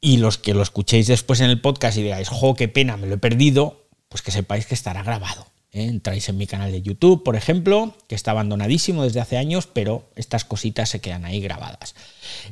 Y 0.00 0.18
los 0.18 0.38
que 0.38 0.54
lo 0.54 0.62
escuchéis 0.62 1.08
después 1.08 1.40
en 1.40 1.50
el 1.50 1.60
podcast 1.60 1.98
y 1.98 2.04
digáis, 2.04 2.28
jo, 2.28 2.54
qué 2.54 2.68
pena, 2.68 2.96
me 2.96 3.08
lo 3.08 3.16
he 3.16 3.18
perdido, 3.18 3.88
pues 4.08 4.22
que 4.22 4.30
sepáis 4.30 4.66
que 4.66 4.74
estará 4.74 5.02
grabado. 5.02 5.46
Entráis 5.72 6.28
en 6.28 6.36
mi 6.36 6.48
canal 6.48 6.72
de 6.72 6.82
YouTube, 6.82 7.22
por 7.22 7.36
ejemplo, 7.36 7.94
que 8.08 8.16
está 8.16 8.32
abandonadísimo 8.32 9.04
desde 9.04 9.20
hace 9.20 9.36
años, 9.36 9.68
pero 9.72 10.08
estas 10.16 10.44
cositas 10.44 10.88
se 10.88 11.00
quedan 11.00 11.24
ahí 11.24 11.40
grabadas. 11.40 11.94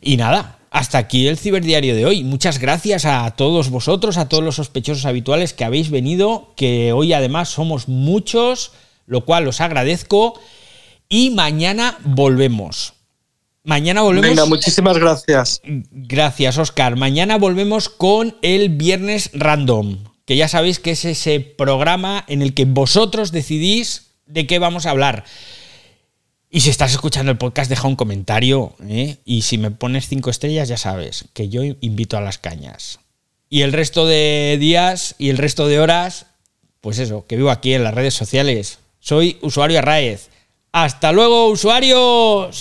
Y 0.00 0.16
nada, 0.16 0.58
hasta 0.70 0.98
aquí 0.98 1.26
el 1.26 1.36
ciberdiario 1.36 1.96
de 1.96 2.06
hoy. 2.06 2.22
Muchas 2.22 2.58
gracias 2.58 3.04
a 3.04 3.28
todos 3.32 3.70
vosotros, 3.70 4.18
a 4.18 4.28
todos 4.28 4.44
los 4.44 4.56
sospechosos 4.56 5.04
habituales 5.04 5.52
que 5.52 5.64
habéis 5.64 5.90
venido, 5.90 6.52
que 6.56 6.92
hoy 6.92 7.12
además 7.12 7.48
somos 7.48 7.88
muchos, 7.88 8.72
lo 9.06 9.24
cual 9.24 9.48
os 9.48 9.60
agradezco. 9.60 10.40
Y 11.08 11.30
mañana 11.30 11.98
volvemos. 12.04 12.94
Mañana 13.64 14.02
volvemos. 14.02 14.30
Venga, 14.30 14.46
muchísimas 14.46 14.96
gracias. 14.96 15.60
Gracias, 15.64 16.56
Oscar. 16.56 16.96
Mañana 16.96 17.36
volvemos 17.36 17.88
con 17.88 18.36
el 18.42 18.68
Viernes 18.68 19.30
Random, 19.34 20.04
que 20.28 20.36
ya 20.36 20.46
sabéis 20.46 20.78
que 20.78 20.90
es 20.90 21.06
ese 21.06 21.40
programa 21.40 22.22
en 22.28 22.42
el 22.42 22.52
que 22.52 22.66
vosotros 22.66 23.32
decidís 23.32 24.10
de 24.26 24.46
qué 24.46 24.58
vamos 24.58 24.84
a 24.84 24.90
hablar. 24.90 25.24
Y 26.50 26.60
si 26.60 26.68
estás 26.68 26.92
escuchando 26.92 27.32
el 27.32 27.38
podcast, 27.38 27.70
deja 27.70 27.88
un 27.88 27.96
comentario. 27.96 28.74
¿eh? 28.86 29.16
Y 29.24 29.40
si 29.40 29.56
me 29.56 29.70
pones 29.70 30.06
cinco 30.06 30.28
estrellas, 30.28 30.68
ya 30.68 30.76
sabes 30.76 31.24
que 31.32 31.48
yo 31.48 31.62
invito 31.80 32.18
a 32.18 32.20
las 32.20 32.36
cañas. 32.36 33.00
Y 33.48 33.62
el 33.62 33.72
resto 33.72 34.06
de 34.06 34.58
días 34.60 35.14
y 35.16 35.30
el 35.30 35.38
resto 35.38 35.66
de 35.66 35.80
horas, 35.80 36.26
pues 36.82 36.98
eso, 36.98 37.24
que 37.26 37.36
vivo 37.36 37.50
aquí 37.50 37.72
en 37.72 37.82
las 37.82 37.94
redes 37.94 38.12
sociales. 38.12 38.80
Soy 39.00 39.38
usuario 39.40 39.78
Arraez. 39.78 40.28
¡Hasta 40.72 41.10
luego, 41.12 41.48
usuarios! 41.48 42.60